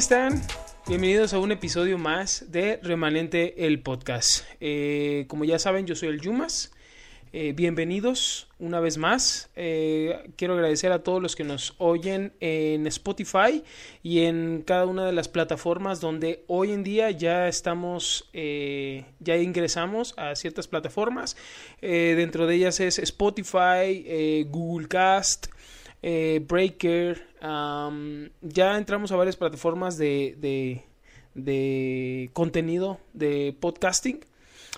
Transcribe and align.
están? 0.00 0.40
Bienvenidos 0.88 1.34
a 1.34 1.38
un 1.38 1.52
episodio 1.52 1.98
más 1.98 2.46
de 2.50 2.80
Remanente 2.82 3.66
el 3.66 3.82
Podcast. 3.82 4.46
Eh, 4.58 5.26
como 5.28 5.44
ya 5.44 5.58
saben, 5.58 5.84
yo 5.84 5.94
soy 5.94 6.08
el 6.08 6.22
Yumas. 6.22 6.72
Eh, 7.34 7.52
bienvenidos 7.54 8.48
una 8.58 8.80
vez 8.80 8.96
más. 8.96 9.50
Eh, 9.56 10.32
quiero 10.36 10.54
agradecer 10.54 10.90
a 10.92 11.02
todos 11.02 11.20
los 11.20 11.36
que 11.36 11.44
nos 11.44 11.74
oyen 11.76 12.32
en 12.40 12.86
Spotify 12.86 13.62
y 14.02 14.20
en 14.20 14.62
cada 14.66 14.86
una 14.86 15.04
de 15.04 15.12
las 15.12 15.28
plataformas 15.28 16.00
donde 16.00 16.44
hoy 16.46 16.72
en 16.72 16.82
día 16.82 17.10
ya 17.10 17.46
estamos, 17.46 18.30
ya 18.32 19.36
ingresamos 19.36 20.14
a 20.16 20.34
ciertas 20.34 20.66
plataformas. 20.66 21.36
dentro 21.82 22.46
de 22.46 22.54
ellas 22.54 22.80
es 22.80 22.98
Spotify, 22.98 24.46
Google 24.48 24.88
Cast. 24.88 25.48
Eh, 26.02 26.42
Ya 27.40 28.78
entramos 28.78 29.12
a 29.12 29.16
varias 29.16 29.36
plataformas 29.36 29.96
de, 29.96 30.84
de, 31.34 32.30
contenido 32.32 33.00
de 33.12 33.56
podcasting. 33.58 34.20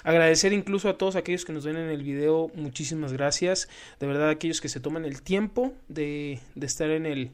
Agradecer 0.04 0.52
incluso 0.52 0.88
a 0.88 0.98
todos 0.98 1.16
aquellos 1.16 1.44
que 1.44 1.52
nos 1.52 1.64
ven 1.64 1.76
en 1.76 1.88
el 1.88 2.02
video, 2.02 2.50
muchísimas 2.54 3.12
gracias. 3.12 3.68
De 4.00 4.06
verdad, 4.06 4.30
aquellos 4.30 4.60
que 4.60 4.68
se 4.68 4.80
toman 4.80 5.04
el 5.04 5.22
tiempo 5.22 5.72
de, 5.88 6.40
de 6.54 6.66
estar 6.66 6.90
en 6.90 7.06
el 7.06 7.30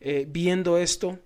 eh, 0.00 0.26
viendo 0.28 0.78
esto 0.78 1.18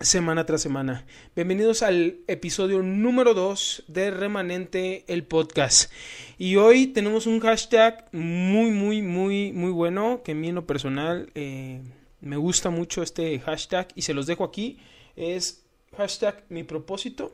semana 0.00 0.46
tras 0.46 0.62
semana. 0.62 1.04
Bienvenidos 1.36 1.82
al 1.82 2.20
episodio 2.26 2.82
número 2.82 3.34
2 3.34 3.84
de 3.86 4.10
Remanente 4.10 5.04
el 5.08 5.24
podcast. 5.24 5.92
Y 6.38 6.56
hoy 6.56 6.86
tenemos 6.86 7.26
un 7.26 7.40
hashtag 7.40 8.06
muy, 8.12 8.70
muy, 8.70 9.02
muy, 9.02 9.52
muy 9.52 9.70
bueno 9.70 10.22
que 10.24 10.34
a 10.34 10.48
en 10.48 10.54
lo 10.54 10.66
personal 10.66 11.30
eh, 11.34 11.82
me 12.20 12.36
gusta 12.36 12.70
mucho 12.70 13.02
este 13.02 13.38
hashtag 13.40 13.88
y 13.94 14.02
se 14.02 14.14
los 14.14 14.26
dejo 14.26 14.44
aquí. 14.44 14.78
Es 15.16 15.64
hashtag 15.96 16.44
mi 16.48 16.64
propósito. 16.64 17.32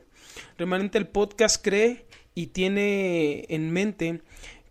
Remanente 0.57 0.97
el 0.97 1.07
podcast 1.07 1.63
cree 1.63 2.05
y 2.35 2.47
tiene 2.47 3.45
en 3.49 3.71
mente 3.71 4.21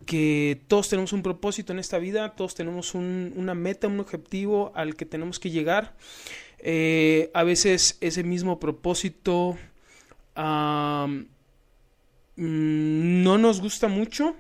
que 0.07 0.63
todos 0.69 0.89
tenemos 0.89 1.13
un 1.13 1.23
propósito 1.23 1.73
en 1.73 1.79
esta 1.79 1.99
vida, 1.99 2.35
todos 2.37 2.55
tenemos 2.55 2.95
una 2.95 3.55
meta, 3.55 3.89
un 3.89 4.01
objetivo 4.01 4.73
al 4.75 4.95
que 4.95 5.05
tenemos 5.05 5.39
que 5.39 5.51
llegar. 5.51 5.97
Eh, 6.59 7.31
a 7.35 7.43
veces 7.43 7.99
ese 8.01 8.23
mismo 8.23 8.59
propósito 8.59 9.59
mm, 10.37 11.25
no 12.37 13.39
nos 13.39 13.61
gusta 13.61 13.89
mucho, 13.89 14.37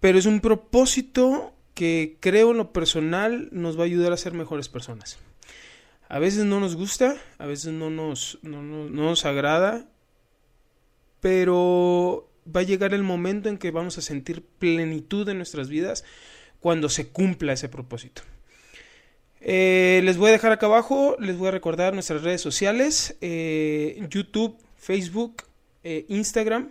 pero 0.00 0.18
es 0.18 0.26
un 0.26 0.40
propósito 0.40 1.55
que 1.76 2.16
creo 2.18 2.50
en 2.50 2.56
lo 2.56 2.72
personal 2.72 3.48
nos 3.52 3.78
va 3.78 3.82
a 3.82 3.84
ayudar 3.84 4.12
a 4.12 4.16
ser 4.16 4.32
mejores 4.32 4.68
personas. 4.68 5.18
A 6.08 6.18
veces 6.18 6.44
no 6.44 6.58
nos 6.58 6.74
gusta, 6.74 7.16
a 7.38 7.46
veces 7.46 7.72
no 7.72 7.90
nos, 7.90 8.38
no 8.42 8.88
nos 8.88 9.24
agrada, 9.24 9.86
pero 11.20 12.28
va 12.54 12.60
a 12.60 12.64
llegar 12.64 12.94
el 12.94 13.02
momento 13.02 13.48
en 13.48 13.58
que 13.58 13.70
vamos 13.70 13.98
a 13.98 14.00
sentir 14.00 14.42
plenitud 14.58 15.28
en 15.28 15.36
nuestras 15.36 15.68
vidas 15.68 16.04
cuando 16.60 16.88
se 16.88 17.08
cumpla 17.08 17.52
ese 17.52 17.68
propósito. 17.68 18.22
Eh, 19.40 20.00
les 20.04 20.16
voy 20.16 20.30
a 20.30 20.32
dejar 20.32 20.52
acá 20.52 20.66
abajo, 20.66 21.16
les 21.20 21.36
voy 21.36 21.48
a 21.48 21.50
recordar 21.50 21.92
nuestras 21.92 22.22
redes 22.22 22.40
sociales, 22.40 23.16
eh, 23.20 24.02
YouTube, 24.08 24.56
Facebook, 24.76 25.42
eh, 25.84 26.06
Instagram. 26.08 26.70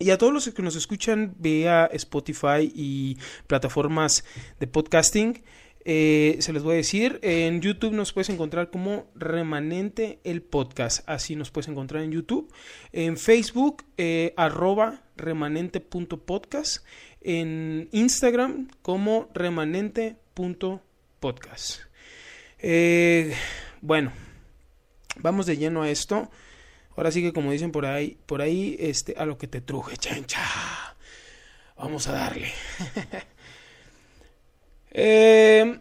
Y 0.00 0.10
a 0.10 0.18
todos 0.18 0.32
los 0.32 0.50
que 0.50 0.62
nos 0.62 0.74
escuchan 0.74 1.34
vía 1.38 1.88
Spotify 1.92 2.72
y 2.74 3.18
plataformas 3.46 4.24
de 4.58 4.66
podcasting, 4.66 5.44
se 5.84 6.52
les 6.52 6.62
voy 6.64 6.74
a 6.74 6.76
decir, 6.76 7.20
en 7.22 7.60
YouTube 7.60 7.92
nos 7.92 8.12
puedes 8.12 8.30
encontrar 8.30 8.70
como 8.70 9.06
Remanente 9.14 10.18
el 10.24 10.42
Podcast, 10.42 11.08
así 11.08 11.36
nos 11.36 11.52
puedes 11.52 11.68
encontrar 11.68 12.02
en 12.02 12.10
YouTube, 12.10 12.52
en 12.92 13.16
Facebook, 13.16 13.84
arroba 14.36 15.02
remanente.podcast, 15.16 16.84
en 17.20 17.88
Instagram 17.92 18.68
como 18.82 19.28
remanente.podcast 19.32 20.90
podcast. 21.20 21.80
Eh, 22.58 23.34
bueno, 23.82 24.12
vamos 25.16 25.46
de 25.46 25.58
lleno 25.58 25.82
a 25.82 25.90
esto. 25.90 26.30
Ahora 26.96 27.10
sí 27.10 27.22
que 27.22 27.32
como 27.32 27.52
dicen 27.52 27.72
por 27.72 27.86
ahí, 27.86 28.18
por 28.26 28.42
ahí, 28.42 28.76
este, 28.78 29.14
a 29.16 29.26
lo 29.26 29.38
que 29.38 29.46
te 29.46 29.60
truje, 29.60 29.96
chancha. 29.96 30.40
Vamos 31.76 32.06
a 32.08 32.12
darle. 32.12 32.52
Eh, 34.92 35.78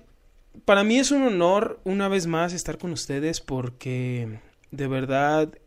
para 0.66 0.84
mí 0.84 1.00
es 1.00 1.10
un 1.10 1.24
honor 1.24 1.80
una 1.84 2.08
vez 2.10 2.28
más 2.28 2.54
estar 2.54 2.78
con 2.78 2.92
ustedes 2.92 3.42
porque 3.42 4.40
de 4.70 4.88
verdad 4.88 5.58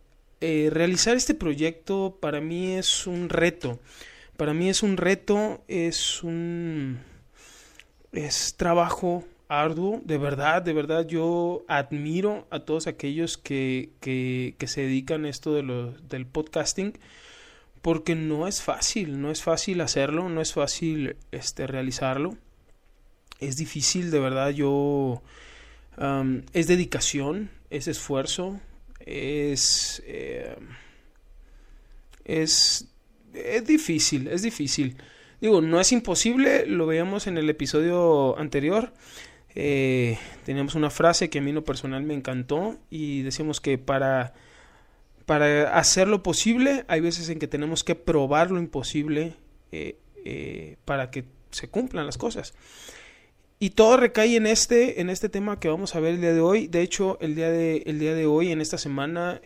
eh, 0.41 0.71
realizar 0.73 1.17
este 1.17 1.35
proyecto 1.35 2.19
para 2.21 2.41
mí 2.41 2.77
es 2.77 3.09
un 3.09 3.29
reto. 3.29 3.81
Para 4.37 4.55
mí 4.55 4.69
es 4.69 4.85
un 4.85 4.97
reto, 4.97 5.65
es 5.67 6.23
un 6.23 7.01
es 8.13 8.55
trabajo 8.57 9.25
arduo, 9.61 10.01
de 10.05 10.17
verdad, 10.17 10.63
de 10.63 10.73
verdad 10.73 11.07
yo 11.07 11.65
admiro 11.69 12.47
a 12.51 12.61
todos 12.61 12.87
aquellos 12.87 13.37
que, 13.37 13.91
que, 14.01 14.67
se 14.67 14.83
dedican 14.83 15.25
a 15.25 15.29
esto 15.29 15.53
de 15.53 15.63
lo, 15.63 15.93
del 15.93 16.27
podcasting 16.27 16.99
porque 17.83 18.15
no 18.15 18.49
es 18.49 18.63
fácil, 18.63 19.21
no 19.21 19.31
es 19.31 19.43
fácil 19.43 19.81
hacerlo, 19.81 20.29
no 20.29 20.41
es 20.41 20.55
fácil 20.55 21.17
este, 21.33 21.67
realizarlo, 21.67 22.39
es 23.41 23.57
difícil, 23.57 24.11
de 24.11 24.21
verdad 24.21 24.51
yo, 24.51 25.23
es 26.53 26.67
dedicación, 26.69 27.51
es 27.71 27.89
esfuerzo, 27.89 28.61
es, 29.01 30.03
eh, 30.07 30.57
es, 32.25 32.89
es 33.35 33.67
difícil, 33.67 34.29
es 34.29 34.43
difícil. 34.43 34.97
Digo, 35.41 35.61
no 35.61 35.81
es 35.81 35.91
imposible, 35.91 36.67
lo 36.67 36.87
veíamos 36.87 37.27
en 37.27 37.37
el 37.37 37.51
episodio 37.51 38.39
anterior, 38.39 38.93
eh, 39.55 40.19
teníamos 40.45 40.75
una 40.75 40.91
frase 40.91 41.29
que 41.29 41.39
a 41.39 41.43
mí 41.43 41.53
lo 41.53 41.65
personal 41.65 42.03
me 42.03 42.15
encantó 42.15 42.79
y 42.91 43.23
decíamos 43.23 43.61
que 43.61 43.77
para, 43.77 44.33
para 45.27 45.77
hacer 45.77 46.09
lo 46.09 46.23
posible 46.23 46.85
hay 46.89 47.01
veces 47.01 47.29
en 47.29 47.39
que 47.39 47.49
tenemos 47.49 47.85
que 47.85 47.95
probar 47.95 48.51
lo 48.51 48.59
imposible 48.59 49.35
eh, 49.71 49.99
eh, 50.25 50.77
para 50.85 51.11
que 51.11 51.25
se 51.51 51.69
cumplan 51.69 52.07
las 52.07 52.17
cosas. 52.17 52.55
Y 53.59 53.71
todo 53.71 53.97
recae 53.97 54.37
en 54.37 54.47
este, 54.47 55.01
en 55.01 55.09
este 55.09 55.29
tema 55.29 55.61
que 55.61 55.69
vamos 55.69 55.95
a 55.95 56.01
ver 56.01 56.15
el 56.15 56.21
día 56.21 56.33
de 56.33 56.41
hoy. 56.41 56.67
De 56.67 56.83
hecho, 56.83 57.17
el 57.21 57.37
día 57.37 57.49
de, 57.49 57.85
el 57.87 58.01
día 58.01 58.13
de 58.13 58.27
hoy, 58.27 58.51
en 58.51 58.61
esta 58.61 58.77
semana, 58.77 59.41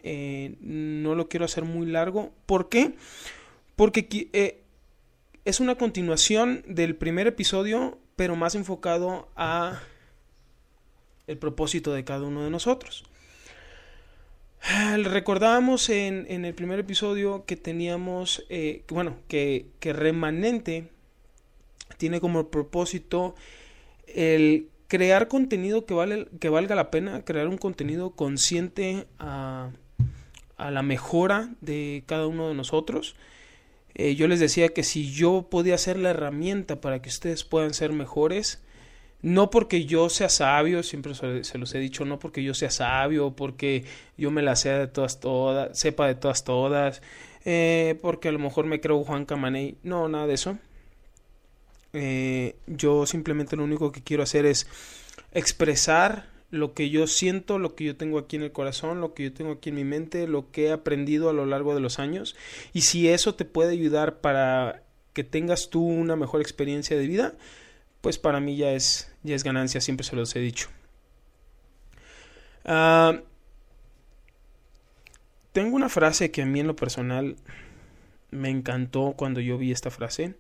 no 0.61 1.15
lo 1.15 1.29
quiero 1.29 1.45
hacer 1.45 1.65
muy 1.65 1.87
largo. 1.87 2.33
¿Por 2.47 2.71
qué? 2.71 2.95
Porque 3.75 4.65
es 5.45 5.61
una 5.61 5.75
continuación 5.75 6.65
del 6.67 6.97
primer 6.97 7.27
episodio, 7.27 7.99
pero 8.17 8.37
más 8.37 8.55
enfocado 8.55 9.29
a 9.37 9.83
el 11.27 11.39
propósito 11.39 11.93
de 11.93 12.05
cada 12.05 12.23
uno 12.23 12.45
de 12.45 12.51
nosotros. 12.51 13.05
Recordábamos 15.05 15.89
en, 15.91 16.27
en 16.29 16.45
el 16.45 16.55
primer 16.55 16.81
episodio 16.81 17.45
que 17.45 17.57
teníamos, 17.57 18.45
eh, 18.49 18.83
bueno, 18.89 19.17
que, 19.29 19.67
que 19.79 19.93
remanente 19.93 20.89
tiene 21.99 22.21
como 22.21 22.51
propósito 22.51 23.37
el 24.09 24.69
crear 24.89 25.29
contenido 25.29 25.87
que, 25.87 25.95
vale, 25.95 26.29
que 26.41 26.49
valga 26.49 26.75
la 26.75 26.91
pena, 26.91 27.25
crear 27.25 27.49
un 27.49 27.59
contenido 27.59 28.11
consciente 28.11 29.07
a, 29.19 29.71
a 30.57 30.71
la 30.71 30.83
mejora 30.83 31.55
de 31.61 32.03
cada 32.07 32.27
uno 32.27 32.49
de 32.49 32.55
nosotros. 32.55 33.15
Eh, 33.95 34.15
yo 34.15 34.29
les 34.29 34.41
decía 34.41 34.69
que 34.69 34.83
si 34.83 35.13
yo 35.13 35.49
podía 35.49 35.79
ser 35.79 35.97
la 35.99 36.11
herramienta 36.11 36.81
para 36.81 37.01
que 37.01 37.09
ustedes 37.09 37.45
puedan 37.45 37.73
ser 37.73 37.93
mejores, 37.93 38.63
no 39.27 39.51
porque 39.51 39.87
yo 39.87 40.09
sea 40.09 40.29
sabio, 40.29 40.85
siempre 40.85 41.13
se 41.17 41.59
los 41.59 41.75
he 41.75 41.79
dicho, 41.81 42.05
no 42.05 42.21
porque 42.21 42.45
yo 42.45 42.55
sea 42.55 42.71
sabio, 42.71 43.33
porque 43.33 43.83
yo 44.17 44.31
me 44.31 44.41
la 44.41 44.55
sea 44.55 44.79
de 44.79 44.87
todas, 44.87 45.19
todas, 45.19 45.77
sepa 45.77 46.07
de 46.07 46.15
todas, 46.15 46.45
todas, 46.45 47.03
eh, 47.45 47.99
porque 48.03 48.29
a 48.29 48.33
lo 48.33 48.39
mejor 48.39 48.67
me 48.67 48.81
creo 48.81 49.03
Juan 49.03 49.25
Camaney, 49.25 49.79
no, 49.83 50.09
nada 50.09 50.29
de 50.29 50.35
eso. 50.35 50.59
Eh, 51.93 52.55
yo 52.69 53.05
simplemente 53.05 53.57
lo 53.57 53.65
único 53.65 53.91
que 53.91 54.01
quiero 54.01 54.23
hacer 54.23 54.47
es 54.47 54.69
expresar 55.33 56.27
lo 56.53 56.73
que 56.73 56.91
yo 56.91 57.09
siento, 57.09 57.59
lo 57.59 57.75
que 57.75 57.83
yo 57.83 57.97
tengo 57.97 58.21
aquí 58.21 58.37
en 58.37 58.45
el 58.45 58.53
corazón, 58.53 59.01
lo 59.01 59.13
que 59.13 59.25
yo 59.25 59.33
tengo 59.33 59.55
aquí 59.55 59.71
en 59.71 59.75
mi 59.75 59.85
mente, 59.85 60.29
lo 60.29 60.53
que 60.53 60.67
he 60.67 60.71
aprendido 60.71 61.31
a 61.31 61.33
lo 61.33 61.47
largo 61.47 61.75
de 61.75 61.81
los 61.81 61.99
años. 61.99 62.37
Y 62.73 62.83
si 62.83 63.09
eso 63.09 63.35
te 63.35 63.45
puede 63.45 63.73
ayudar 63.73 64.21
para 64.21 64.85
que 65.15 65.25
tengas 65.25 65.69
tú 65.69 65.85
una 65.85 66.15
mejor 66.15 66.41
experiencia 66.43 66.97
de 66.97 67.09
vida, 67.09 67.35
pues 68.07 68.19
para 68.19 68.39
mí 68.39 68.57
ya 68.57 68.71
es, 68.71 69.11
ya 69.27 69.37
es 69.37 69.45
ganancia, 69.45 69.81
siempre 69.81 70.05
se 70.05 70.17
los 70.17 70.35
he 70.37 70.41
dicho. 70.41 70.69
Ah, 72.65 73.21
tengo 75.53 75.77
una 75.77 75.89
frase 75.89 76.31
que 76.31 76.43
a 76.43 76.47
mí 76.47 76.61
en 76.61 76.67
lo 76.67 76.77
personal 76.77 77.37
me 78.31 78.51
encantó 78.51 79.15
cuando 79.17 79.41
yo 79.41 79.59
vi 79.59 79.73
esta 79.73 79.91
frase. 79.91 80.35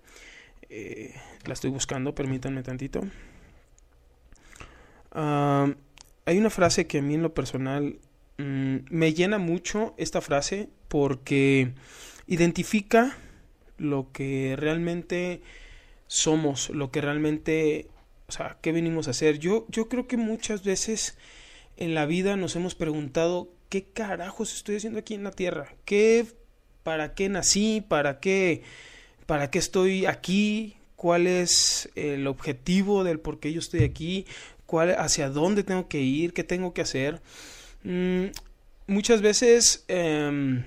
Eh, 0.69 1.15
la 1.45 1.55
estoy 1.55 1.71
buscando, 1.71 2.15
permítanme 2.15 2.63
tantito. 2.63 3.03
Ah, 5.13 5.73
hay 6.27 6.39
una 6.39 6.51
frase 6.51 6.87
que 6.87 6.99
a 6.99 7.03
mí 7.03 7.15
en 7.15 7.23
lo 7.23 7.33
personal 7.35 7.99
mm, 8.39 8.77
me 8.91 9.15
llena 9.15 9.39
mucho 9.39 9.95
esta 9.97 10.21
frase 10.21 10.69
porque 10.89 11.73
identifica 12.27 13.17
lo 13.79 14.11
que 14.13 14.55
realmente 14.59 15.41
somos, 16.07 16.71
lo 16.71 16.91
que 16.91 17.01
realmente, 17.01 17.89
o 18.29 18.33
sea, 18.33 18.59
qué 18.61 18.73
venimos 18.73 19.09
a 19.09 19.13
hacer. 19.13 19.39
Yo, 19.39 19.67
yo 19.69 19.89
creo 19.89 20.07
que 20.07 20.17
muchas 20.17 20.65
veces 20.65 21.17
en 21.77 21.95
la 21.95 22.07
vida 22.07 22.37
nos 22.37 22.57
hemos 22.57 22.75
preguntado 22.75 23.51
qué 23.69 23.85
carajos 23.85 24.55
estoy 24.55 24.77
haciendo 24.77 24.99
aquí 24.99 25.15
en 25.15 25.25
la 25.25 25.31
tierra, 25.31 25.75
qué, 25.85 26.27
para 26.83 27.15
qué 27.15 27.29
nací, 27.29 27.85
para 27.87 28.21
qué, 28.21 28.63
para 29.27 29.51
qué 29.51 29.59
estoy 29.59 30.07
aquí, 30.07 30.77
cuál 30.97 31.27
es 31.27 31.91
el 31.95 32.27
objetivo 32.27 33.05
del 33.05 33.21
por 33.21 33.39
qué 33.39 33.53
yo 33.53 33.61
estoy 33.61 33.85
aquí, 33.85 34.27
cuál, 34.67 34.95
hacia 34.99 35.29
dónde 35.29 35.63
tengo 35.63 35.89
que 35.89 36.01
ir, 36.01 36.33
qué 36.33 36.45
tengo 36.45 36.73
que 36.75 36.83
hacer. 36.83 37.21
Mm, 37.85 38.27
muchas 38.87 39.21
veces 39.21 39.85
em, 39.89 40.65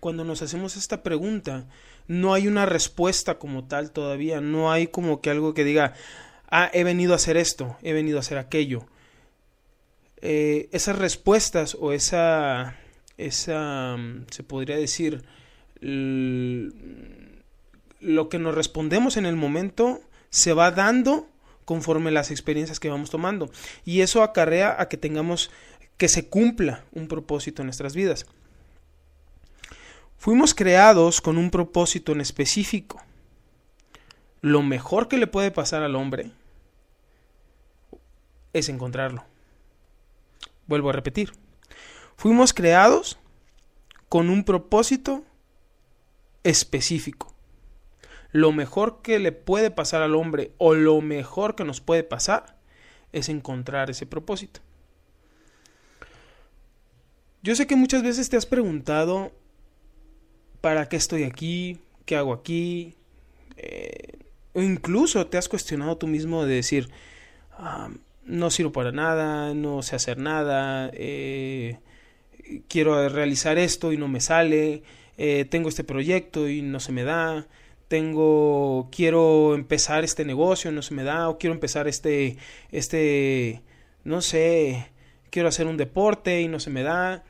cuando 0.00 0.24
nos 0.24 0.42
hacemos 0.42 0.76
esta 0.76 1.02
pregunta, 1.02 1.66
no 2.12 2.34
hay 2.34 2.46
una 2.46 2.66
respuesta 2.66 3.38
como 3.38 3.64
tal 3.64 3.90
todavía, 3.90 4.42
no 4.42 4.70
hay 4.70 4.86
como 4.88 5.22
que 5.22 5.30
algo 5.30 5.54
que 5.54 5.64
diga, 5.64 5.94
ah, 6.50 6.70
he 6.74 6.84
venido 6.84 7.14
a 7.14 7.16
hacer 7.16 7.38
esto, 7.38 7.78
he 7.80 7.94
venido 7.94 8.18
a 8.18 8.20
hacer 8.20 8.36
aquello. 8.36 8.84
Eh, 10.20 10.68
esas 10.72 10.98
respuestas 10.98 11.74
o 11.80 11.92
esa, 11.92 12.76
esa, 13.16 13.96
mm, 13.96 14.26
se 14.30 14.42
podría 14.42 14.76
decir, 14.76 15.24
lo 15.80 16.68
que 18.28 18.38
nos 18.38 18.54
respondemos 18.54 19.16
en 19.16 19.24
el 19.24 19.36
momento 19.36 20.02
se 20.28 20.52
va 20.52 20.70
dando 20.70 21.26
conforme 21.64 22.10
las 22.10 22.30
experiencias 22.30 22.78
que 22.78 22.90
vamos 22.90 23.08
tomando. 23.08 23.50
Y 23.86 24.02
eso 24.02 24.22
acarrea 24.22 24.76
a 24.78 24.88
que 24.90 24.98
tengamos 24.98 25.50
que 25.96 26.08
se 26.08 26.28
cumpla 26.28 26.84
un 26.92 27.08
propósito 27.08 27.62
en 27.62 27.66
nuestras 27.66 27.94
vidas. 27.94 28.26
Fuimos 30.22 30.54
creados 30.54 31.20
con 31.20 31.36
un 31.36 31.50
propósito 31.50 32.12
en 32.12 32.20
específico. 32.20 33.02
Lo 34.40 34.62
mejor 34.62 35.08
que 35.08 35.18
le 35.18 35.26
puede 35.26 35.50
pasar 35.50 35.82
al 35.82 35.96
hombre 35.96 36.30
es 38.52 38.68
encontrarlo. 38.68 39.24
Vuelvo 40.68 40.90
a 40.90 40.92
repetir. 40.92 41.32
Fuimos 42.16 42.52
creados 42.54 43.18
con 44.08 44.30
un 44.30 44.44
propósito 44.44 45.24
específico 46.44 47.32
lo 48.32 48.50
mejor 48.50 49.02
que 49.02 49.18
le 49.18 49.30
puede 49.30 49.70
pasar 49.70 50.02
al 50.02 50.14
hombre 50.14 50.52
o 50.56 50.74
lo 50.74 51.00
mejor 51.02 51.54
que 51.54 51.64
nos 51.64 51.80
puede 51.80 52.02
pasar 52.02 52.56
es 53.12 53.28
encontrar 53.28 53.90
ese 53.90 54.06
propósito. 54.06 54.60
Yo 57.42 57.54
sé 57.54 57.66
que 57.66 57.76
muchas 57.76 58.02
veces 58.02 58.30
te 58.30 58.38
has 58.38 58.46
preguntado, 58.46 59.32
¿para 60.62 60.88
qué 60.88 60.96
estoy 60.96 61.24
aquí? 61.24 61.80
¿Qué 62.06 62.16
hago 62.16 62.32
aquí? 62.32 62.94
Eh, 63.58 64.18
o 64.54 64.62
incluso 64.62 65.26
te 65.26 65.36
has 65.36 65.48
cuestionado 65.48 65.98
tú 65.98 66.06
mismo 66.06 66.46
de 66.46 66.54
decir, 66.54 66.88
ah, 67.52 67.90
no 68.24 68.50
sirvo 68.50 68.72
para 68.72 68.92
nada, 68.92 69.52
no 69.54 69.82
sé 69.82 69.96
hacer 69.96 70.18
nada, 70.18 70.90
eh, 70.94 71.80
quiero 72.68 73.08
realizar 73.08 73.58
esto 73.58 73.92
y 73.92 73.98
no 73.98 74.08
me 74.08 74.20
sale, 74.20 74.82
eh, 75.18 75.44
tengo 75.50 75.68
este 75.68 75.84
proyecto 75.84 76.48
y 76.48 76.62
no 76.62 76.80
se 76.80 76.92
me 76.92 77.02
da, 77.02 77.48
tengo, 77.88 78.88
quiero 78.92 79.54
empezar 79.54 80.04
este 80.04 80.24
negocio, 80.24 80.70
no 80.72 80.82
se 80.82 80.94
me 80.94 81.02
da, 81.02 81.28
o 81.28 81.38
quiero 81.38 81.54
empezar 81.54 81.88
este, 81.88 82.36
este, 82.70 83.62
no 84.04 84.22
sé, 84.22 84.90
quiero 85.30 85.48
hacer 85.48 85.66
un 85.66 85.76
deporte 85.76 86.40
y 86.40 86.48
no 86.48 86.60
se 86.60 86.70
me 86.70 86.82
da. 86.84 87.24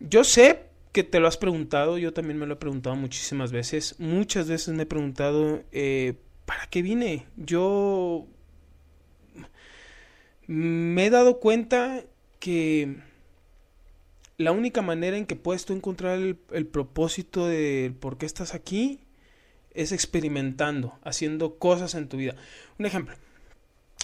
Yo 0.00 0.24
sé 0.24 0.69
que 0.92 1.04
te 1.04 1.20
lo 1.20 1.28
has 1.28 1.36
preguntado, 1.36 1.98
yo 1.98 2.12
también 2.12 2.38
me 2.38 2.46
lo 2.46 2.54
he 2.54 2.56
preguntado 2.56 2.96
muchísimas 2.96 3.52
veces, 3.52 3.94
muchas 3.98 4.48
veces 4.48 4.74
me 4.74 4.82
he 4.82 4.86
preguntado, 4.86 5.62
eh, 5.72 6.14
¿para 6.46 6.66
qué 6.66 6.82
vine? 6.82 7.26
Yo 7.36 8.26
me 10.46 11.06
he 11.06 11.10
dado 11.10 11.38
cuenta 11.38 12.02
que 12.40 12.96
la 14.36 14.52
única 14.52 14.82
manera 14.82 15.16
en 15.16 15.26
que 15.26 15.36
puedes 15.36 15.64
tú 15.64 15.74
encontrar 15.74 16.18
el, 16.18 16.38
el 16.50 16.66
propósito 16.66 17.46
de 17.46 17.94
por 18.00 18.18
qué 18.18 18.26
estás 18.26 18.54
aquí 18.54 19.00
es 19.72 19.92
experimentando, 19.92 20.98
haciendo 21.04 21.58
cosas 21.58 21.94
en 21.94 22.08
tu 22.08 22.16
vida. 22.16 22.34
Un 22.78 22.86
ejemplo, 22.86 23.14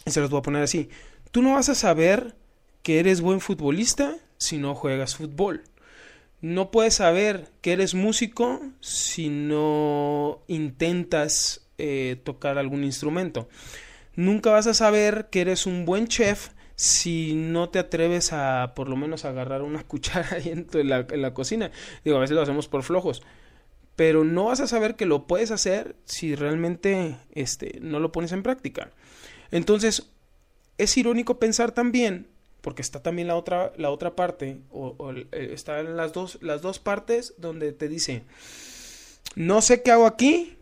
se 0.06 0.20
los 0.20 0.30
voy 0.30 0.38
a 0.38 0.42
poner 0.42 0.62
así. 0.62 0.88
Tú 1.32 1.42
no 1.42 1.54
vas 1.54 1.68
a 1.68 1.74
saber 1.74 2.36
que 2.82 3.00
eres 3.00 3.20
buen 3.20 3.40
futbolista 3.40 4.16
si 4.38 4.58
no 4.58 4.74
juegas 4.74 5.16
fútbol. 5.16 5.64
No 6.46 6.70
puedes 6.70 6.94
saber 6.94 7.50
que 7.60 7.72
eres 7.72 7.94
músico 7.94 8.60
si 8.80 9.28
no 9.28 10.44
intentas 10.46 11.66
eh, 11.76 12.20
tocar 12.22 12.56
algún 12.56 12.84
instrumento. 12.84 13.48
Nunca 14.14 14.52
vas 14.52 14.68
a 14.68 14.74
saber 14.74 15.26
que 15.28 15.40
eres 15.40 15.66
un 15.66 15.84
buen 15.84 16.06
chef 16.06 16.50
si 16.76 17.34
no 17.34 17.70
te 17.70 17.80
atreves 17.80 18.32
a 18.32 18.74
por 18.76 18.88
lo 18.88 18.94
menos 18.94 19.24
agarrar 19.24 19.62
una 19.62 19.82
cuchara 19.88 20.38
en, 20.38 20.68
la, 20.88 21.04
en 21.10 21.20
la 21.20 21.34
cocina. 21.34 21.72
Digo, 22.04 22.16
a 22.16 22.20
veces 22.20 22.36
lo 22.36 22.42
hacemos 22.42 22.68
por 22.68 22.84
flojos 22.84 23.24
pero 23.96 24.24
no 24.24 24.44
vas 24.44 24.60
a 24.60 24.66
saber 24.66 24.94
que 24.94 25.06
lo 25.06 25.26
puedes 25.26 25.50
hacer 25.50 25.96
si 26.04 26.34
realmente 26.34 27.16
este, 27.32 27.78
no 27.80 27.98
lo 27.98 28.12
pones 28.12 28.30
en 28.32 28.42
práctica. 28.42 28.92
Entonces, 29.50 30.10
es 30.76 30.96
irónico 30.98 31.38
pensar 31.38 31.72
también, 31.72 32.28
porque 32.66 32.82
está 32.82 33.00
también 33.00 33.28
la 33.28 33.36
otra, 33.36 33.72
la 33.76 33.90
otra 33.90 34.16
parte, 34.16 34.58
o, 34.72 35.12
eh, 35.12 35.50
están 35.52 35.96
las 35.96 36.12
dos, 36.12 36.36
las 36.42 36.62
dos 36.62 36.80
partes 36.80 37.34
donde 37.38 37.70
te 37.70 37.86
dice, 37.86 38.24
no 39.36 39.62
sé 39.62 39.84
qué 39.84 39.92
hago 39.92 40.04
aquí, 40.04 40.56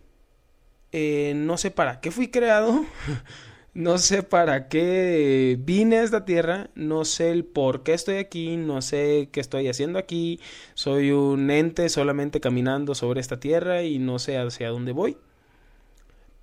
eh, 0.93 1.33
no 1.35 1.57
sé 1.57 1.71
para 1.71 2.03
qué 2.03 2.11
fui 2.11 2.29
creado, 2.29 2.85
no 3.73 3.97
sé 3.97 4.23
para 4.23 4.69
qué 4.69 5.57
vine 5.59 5.97
a 5.97 6.03
esta 6.03 6.27
tierra, 6.27 6.69
no 6.75 7.07
sé 7.07 7.31
el 7.31 7.43
por 7.43 7.83
qué 7.85 7.95
estoy 7.95 8.17
aquí, 8.17 8.59
no 8.59 8.83
sé 8.83 9.31
qué 9.33 9.41
estoy 9.41 9.69
haciendo 9.69 9.99
aquí, 9.99 10.41
soy 10.75 11.11
un 11.11 11.51
ente 11.51 11.89
solamente 11.89 12.39
caminando 12.39 12.95
sobre 12.95 13.23
esta 13.23 13.41
tierra 13.41 13.83
y 13.83 13.99
no 13.99 14.19
sé 14.19 14.37
hacia 14.37 14.69
dónde 14.69 14.93
voy. 14.93 15.17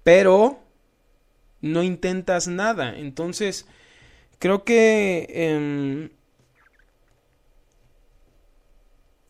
Pero 0.02 0.60
no 1.62 1.84
intentas 1.84 2.48
nada, 2.48 2.98
entonces 2.98 3.68
creo 4.42 4.66
que 4.66 5.28
em, 5.30 6.10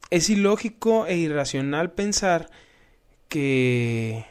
es 0.09 0.29
ilógico 0.29 1.05
e 1.05 1.17
irracional 1.17 1.91
pensar 1.91 2.49
que 3.27 4.25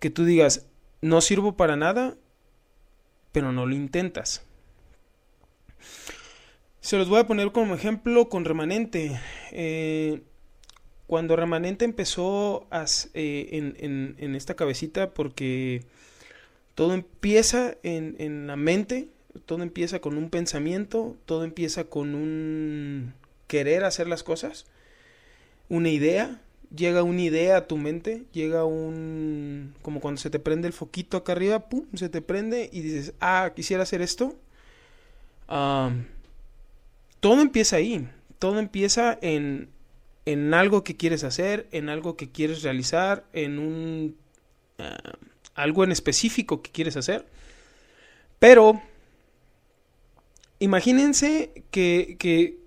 que 0.00 0.10
tú 0.10 0.24
digas 0.24 0.66
no 1.02 1.20
sirvo 1.20 1.56
para 1.56 1.76
nada, 1.76 2.16
pero 3.30 3.52
no 3.52 3.66
lo 3.66 3.74
intentas. 3.74 4.42
Se 6.80 6.96
los 6.96 7.08
voy 7.08 7.20
a 7.20 7.26
poner 7.26 7.52
como 7.52 7.74
ejemplo 7.74 8.28
con 8.30 8.46
Remanente. 8.46 9.20
Eh, 9.52 10.22
cuando 11.06 11.36
Remanente 11.36 11.84
empezó 11.84 12.66
eh, 13.14 13.74
en, 14.18 14.34
esta 14.34 14.54
cabecita, 14.54 15.12
porque 15.12 15.84
todo 16.74 16.94
empieza 16.94 17.76
en, 17.82 18.16
en 18.18 18.46
la 18.46 18.56
mente, 18.56 19.08
todo 19.46 19.62
empieza 19.62 20.00
con 20.00 20.16
un 20.16 20.30
pensamiento, 20.30 21.16
todo 21.26 21.44
empieza 21.44 21.84
con 21.84 22.14
un 22.14 23.14
querer 23.46 23.84
hacer 23.84 24.08
las 24.08 24.22
cosas, 24.22 24.66
una 25.68 25.88
idea, 25.88 26.40
llega 26.74 27.02
una 27.02 27.22
idea 27.22 27.56
a 27.58 27.66
tu 27.66 27.76
mente, 27.76 28.24
llega 28.32 28.64
un... 28.64 29.74
como 29.82 30.00
cuando 30.00 30.20
se 30.20 30.30
te 30.30 30.38
prende 30.38 30.66
el 30.66 30.72
foquito 30.72 31.16
acá 31.16 31.32
arriba, 31.32 31.68
pum, 31.68 31.84
se 31.94 32.08
te 32.08 32.22
prende 32.22 32.68
y 32.72 32.80
dices, 32.80 33.14
ah, 33.20 33.52
quisiera 33.54 33.82
hacer 33.82 34.02
esto. 34.02 34.36
todo 37.20 37.40
empieza 37.40 37.76
ahí, 37.76 38.08
todo 38.38 38.58
empieza 38.58 39.18
en, 39.22 39.68
en 40.26 40.54
algo 40.54 40.84
que 40.84 40.96
quieres 40.96 41.24
hacer, 41.24 41.68
en 41.70 41.88
algo 41.88 42.16
que 42.16 42.30
quieres 42.30 42.62
realizar, 42.62 43.24
en 43.32 43.58
un... 43.58 44.16
algo 45.54 45.84
en 45.84 45.92
específico 45.92 46.62
que 46.62 46.70
quieres 46.70 46.96
hacer. 46.96 47.26
Pero, 48.38 48.80
imagínense 50.58 51.64
que, 51.70 52.16
que 52.18 52.58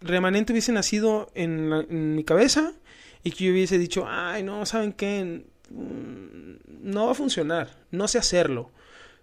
remanente 0.00 0.52
hubiese 0.52 0.72
nacido 0.72 1.30
en, 1.34 2.14
mi 2.14 2.24
cabeza 2.24 2.72
y 3.22 3.30
que 3.30 3.44
yo 3.44 3.52
hubiese 3.52 3.78
dicho, 3.78 4.04
ay, 4.08 4.42
no, 4.42 4.66
¿saben 4.66 4.92
qué? 4.92 5.44
Mm, 5.70 6.90
no 6.90 7.06
va 7.06 7.12
a 7.12 7.14
funcionar, 7.14 7.70
no 7.90 8.08
sé 8.08 8.18
hacerlo. 8.18 8.70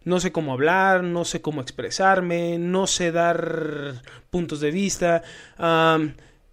No 0.06 0.22
sé 0.22 0.32
cómo 0.32 0.54
hablar, 0.54 1.04
no 1.04 1.26
sé 1.26 1.42
cómo 1.42 1.60
expresarme, 1.62 2.58
no 2.58 2.88
sé 2.88 3.12
dar 3.12 4.02
puntos 4.30 4.62
de 4.62 4.72
vista. 4.72 5.24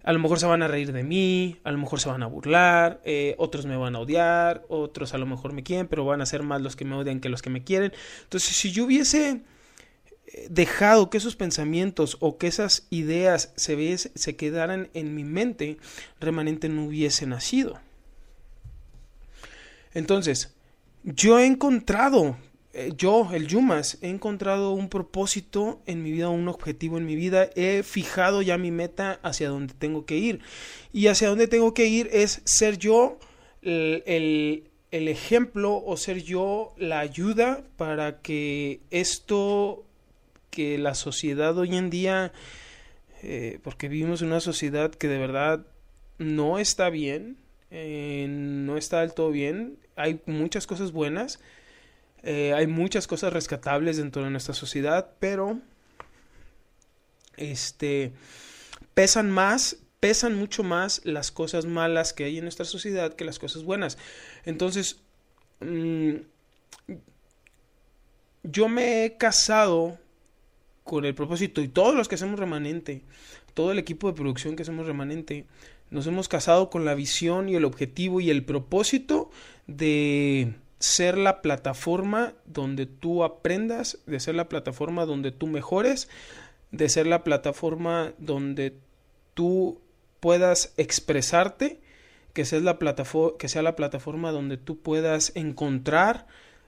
A 0.07 0.13
lo 0.13 0.19
mejor 0.19 0.39
se 0.39 0.45
van 0.45 0.63
a 0.63 0.69
reír 0.69 0.93
de 0.93 1.03
mí, 1.03 1.59
a 1.65 1.71
lo 1.71 1.77
mejor 1.77 1.99
se 1.99 2.07
van 2.07 2.23
a 2.23 2.27
burlar, 2.27 3.01
eh, 3.03 3.35
otros 3.37 3.65
me 3.65 3.75
van 3.75 3.93
a 3.93 3.99
odiar, 3.99 4.63
otros 4.69 5.13
a 5.13 5.17
lo 5.17 5.25
mejor 5.25 5.51
me 5.51 5.63
quieren, 5.63 5.85
pero 5.89 6.05
van 6.05 6.21
a 6.21 6.25
ser 6.25 6.43
más 6.43 6.61
los 6.61 6.77
que 6.77 6.85
me 6.85 6.95
odian 6.95 7.19
que 7.19 7.27
los 7.27 7.41
que 7.41 7.49
me 7.49 7.65
quieren. 7.65 7.91
Entonces, 8.23 8.55
si 8.55 8.71
yo 8.71 8.85
hubiese 8.85 9.41
dejado 10.49 11.09
que 11.09 11.17
esos 11.17 11.35
pensamientos 11.35 12.15
o 12.21 12.37
que 12.37 12.47
esas 12.47 12.87
ideas 12.89 13.51
se, 13.57 13.97
se 13.97 14.35
quedaran 14.37 14.89
en 14.93 15.13
mi 15.13 15.25
mente, 15.25 15.77
remanente 16.21 16.69
no 16.69 16.85
hubiese 16.85 17.27
nacido. 17.27 17.81
Entonces, 19.93 20.55
yo 21.03 21.37
he 21.37 21.45
encontrado, 21.45 22.37
eh, 22.73 22.91
yo, 22.97 23.29
el 23.33 23.47
Yumas, 23.47 23.97
he 24.01 24.09
encontrado 24.09 24.71
un 24.71 24.89
propósito 24.89 25.81
en 25.85 26.03
mi 26.03 26.11
vida, 26.11 26.29
un 26.29 26.47
objetivo 26.47 26.97
en 26.97 27.05
mi 27.05 27.15
vida, 27.15 27.49
he 27.55 27.83
fijado 27.83 28.41
ya 28.41 28.57
mi 28.57 28.71
meta 28.71 29.19
hacia 29.23 29.49
donde 29.49 29.73
tengo 29.73 30.05
que 30.05 30.17
ir. 30.17 30.41
Y 30.93 31.07
hacia 31.07 31.29
donde 31.29 31.47
tengo 31.47 31.73
que 31.73 31.85
ir 31.85 32.09
es 32.11 32.41
ser 32.45 32.77
yo 32.77 33.19
el, 33.61 34.63
el 34.91 35.07
ejemplo 35.07 35.83
o 35.85 35.97
ser 35.97 36.23
yo 36.23 36.73
la 36.77 36.99
ayuda 36.99 37.63
para 37.77 38.21
que 38.21 38.79
esto 38.91 39.83
que 40.49 40.77
la 40.77 40.95
sociedad 40.95 41.57
hoy 41.57 41.75
en 41.75 41.89
día, 41.89 42.31
eh, 43.21 43.59
porque 43.63 43.89
vivimos 43.89 44.21
en 44.21 44.29
una 44.29 44.39
sociedad 44.39 44.91
que 44.91 45.07
de 45.07 45.19
verdad 45.19 45.65
no 46.17 46.57
está 46.57 46.89
bien, 46.89 47.37
eh, 47.69 48.25
no 48.27 48.77
está 48.77 49.01
del 49.01 49.13
todo 49.13 49.29
bien, 49.29 49.77
hay 49.95 50.19
muchas 50.25 50.65
cosas 50.65 50.91
buenas, 50.91 51.39
eh, 52.29 52.53
hay 52.53 52.67
muchas 52.67 53.07
cosas 53.07 53.31
rescatables 53.31 53.95
dentro 53.95 54.21
de 54.21 54.29
nuestra 54.29 54.53
sociedad, 54.53 55.11
pero 55.17 55.61
este 57.37 58.11
pesan 58.93 59.31
más, 59.31 59.77
pesan 60.01 60.35
mucho 60.35 60.61
más 60.61 60.99
las 61.05 61.31
cosas 61.31 61.65
malas 61.65 62.11
que 62.11 62.25
hay 62.25 62.39
en 62.39 62.43
nuestra 62.43 62.65
sociedad 62.65 63.13
que 63.13 63.23
las 63.23 63.39
cosas 63.39 63.63
buenas. 63.63 63.97
Entonces, 64.43 64.99
mm, 65.61 66.15
yo 68.43 68.67
me 68.67 69.05
he 69.05 69.15
casado 69.15 69.97
con 70.83 71.05
el 71.05 71.15
propósito 71.15 71.61
y 71.61 71.69
todos 71.69 71.95
los 71.95 72.09
que 72.09 72.15
hacemos 72.15 72.37
remanente, 72.37 73.03
todo 73.53 73.71
el 73.71 73.79
equipo 73.79 74.09
de 74.09 74.17
producción 74.17 74.57
que 74.57 74.63
hacemos 74.63 74.85
remanente, 74.85 75.45
nos 75.91 76.05
hemos 76.07 76.27
casado 76.27 76.69
con 76.69 76.83
la 76.83 76.93
visión 76.93 77.47
y 77.47 77.55
el 77.55 77.63
objetivo 77.63 78.19
y 78.19 78.31
el 78.31 78.43
propósito 78.43 79.31
de 79.65 80.55
ser 80.79 81.17
la 81.17 81.41
plataforma 81.41 82.33
donde 82.45 82.85
tú 82.85 83.23
aprendas, 83.23 83.99
de 84.05 84.19
ser 84.19 84.35
la 84.35 84.49
plataforma 84.49 85.05
donde 85.05 85.31
tú 85.31 85.47
mejores, 85.47 86.09
de 86.71 86.89
ser 86.89 87.07
la 87.07 87.23
plataforma 87.23 88.13
donde 88.17 88.77
tú 89.33 89.81
puedas 90.19 90.73
expresarte, 90.77 91.79
que 92.33 92.45
sea 92.45 92.59
la 92.59 92.77
plataforma, 92.77 93.37
que 93.37 93.47
sea 93.47 93.61
la 93.61 93.75
plataforma 93.75 94.31
donde 94.31 94.57
tú 94.57 94.79
puedas 94.79 95.31
encontrar 95.35 96.27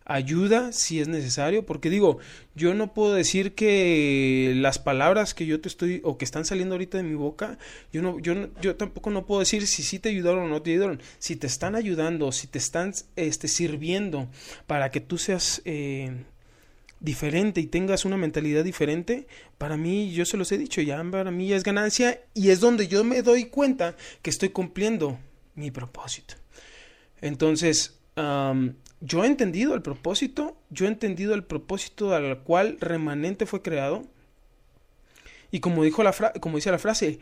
ayuda 0.09 0.73
si 0.73 0.99
es 0.99 1.07
necesario, 1.07 1.65
porque 1.65 1.89
digo, 1.89 2.17
yo 2.55 2.73
no 2.73 2.93
puedo 2.93 3.13
decir 3.13 3.53
que 3.53 4.53
las 4.55 4.79
palabras 4.79 5.35
que 5.35 5.45
yo 5.45 5.61
te 5.61 5.69
estoy 5.69 6.01
o 6.03 6.17
que 6.17 6.25
están 6.25 6.45
saliendo 6.45 6.75
ahorita 6.75 6.97
de 6.97 7.03
mi 7.03 7.13
boca, 7.13 7.59
yo 7.93 8.01
no 8.01 8.19
yo 8.19 8.49
yo 8.59 8.75
tampoco 8.75 9.11
no 9.11 9.27
puedo 9.27 9.39
decir 9.39 9.67
si 9.67 9.83
sí 9.83 9.99
te 9.99 10.09
ayudaron 10.09 10.45
o 10.45 10.47
no 10.49 10.61
te 10.63 10.71
ayudaron, 10.71 10.99
si 11.19 11.35
te 11.35 11.45
están 11.45 11.75
ayudando, 11.75 12.31
si 12.31 12.47
te 12.47 12.57
están 12.57 12.93
este 13.15 13.47
sirviendo 13.47 14.27
para 14.65 14.89
que 14.89 14.99
tú 14.99 15.19
seas 15.19 15.61
eh, 15.65 16.25
diferente 16.99 17.61
y 17.61 17.67
tengas 17.67 18.03
una 18.03 18.17
mentalidad 18.17 18.63
diferente, 18.63 19.27
para 19.59 19.77
mí, 19.77 20.11
yo 20.11 20.25
se 20.25 20.37
los 20.37 20.51
he 20.51 20.57
dicho, 20.57 20.81
ya 20.81 21.03
para 21.11 21.29
mí 21.29 21.49
ya 21.49 21.55
es 21.55 21.63
ganancia 21.63 22.19
y 22.33 22.49
es 22.49 22.59
donde 22.59 22.87
yo 22.87 23.03
me 23.03 23.21
doy 23.21 23.45
cuenta 23.45 23.95
que 24.23 24.31
estoy 24.31 24.49
cumpliendo 24.49 25.19
mi 25.53 25.69
propósito. 25.69 26.33
Entonces, 27.21 27.99
yo 29.01 29.23
he 29.23 29.27
entendido 29.27 29.75
el 29.75 29.81
propósito, 29.81 30.57
yo 30.69 30.85
he 30.85 30.89
entendido 30.89 31.33
el 31.33 31.43
propósito 31.43 32.13
al 32.13 32.39
cual 32.43 32.77
remanente 32.79 33.45
fue 33.45 33.61
creado. 33.61 34.03
Y 35.51 35.61
como, 35.61 35.83
dijo 35.83 36.03
la 36.03 36.13
como 36.39 36.57
dice 36.57 36.71
la 36.71 36.79
frase, 36.79 37.19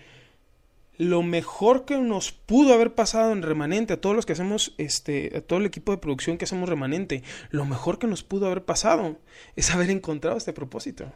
lo 0.97 1.21
mejor 1.21 1.85
que 1.85 1.97
nos 1.97 2.31
pudo 2.31 2.73
haber 2.73 2.95
pasado 2.95 3.31
en 3.31 3.43
remanente, 3.43 3.93
a 3.93 4.01
todos 4.01 4.15
los 4.15 4.25
que 4.25 4.33
hacemos, 4.33 4.73
este, 4.77 5.31
a 5.37 5.41
todo 5.41 5.59
el 5.59 5.65
equipo 5.65 5.91
de 5.91 5.99
producción 5.99 6.37
que 6.37 6.45
hacemos 6.45 6.67
remanente, 6.67 7.23
lo 7.51 7.65
mejor 7.65 7.99
que 7.99 8.07
nos 8.07 8.23
pudo 8.23 8.47
haber 8.47 8.65
pasado 8.65 9.17
es 9.55 9.69
haber 9.71 9.91
encontrado 9.91 10.37
este 10.37 10.53
propósito. 10.53 11.11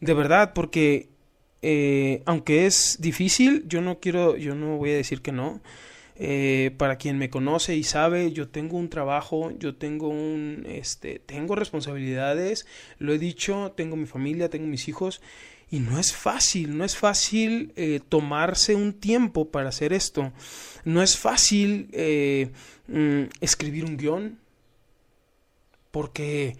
De 0.00 0.14
verdad, 0.14 0.52
porque 0.54 1.08
eh, 1.62 2.22
aunque 2.26 2.66
es 2.66 2.98
difícil, 3.00 3.64
yo 3.68 3.80
no 3.80 4.00
quiero, 4.00 4.36
yo 4.36 4.54
no 4.54 4.76
voy 4.76 4.90
a 4.90 4.96
decir 4.96 5.22
que 5.22 5.32
no. 5.32 5.60
Eh, 6.16 6.74
para 6.76 6.96
quien 6.96 7.16
me 7.16 7.30
conoce 7.30 7.74
y 7.74 7.84
sabe, 7.84 8.32
yo 8.32 8.48
tengo 8.48 8.76
un 8.76 8.90
trabajo, 8.90 9.50
yo 9.58 9.76
tengo 9.76 10.08
un, 10.08 10.66
este, 10.68 11.18
tengo 11.18 11.56
responsabilidades, 11.56 12.66
lo 12.98 13.14
he 13.14 13.18
dicho, 13.18 13.72
tengo 13.74 13.96
mi 13.96 14.04
familia, 14.04 14.50
tengo 14.50 14.66
mis 14.66 14.88
hijos 14.88 15.22
y 15.70 15.80
no 15.80 15.98
es 15.98 16.12
fácil, 16.12 16.76
no 16.76 16.84
es 16.84 16.96
fácil 16.96 17.72
eh, 17.76 18.00
tomarse 18.10 18.74
un 18.74 18.92
tiempo 18.92 19.50
para 19.50 19.70
hacer 19.70 19.94
esto, 19.94 20.32
no 20.84 21.02
es 21.02 21.16
fácil 21.16 21.88
eh, 21.92 22.50
mm, 22.88 23.22
escribir 23.40 23.86
un 23.86 23.96
guion 23.96 24.38
porque 25.90 26.56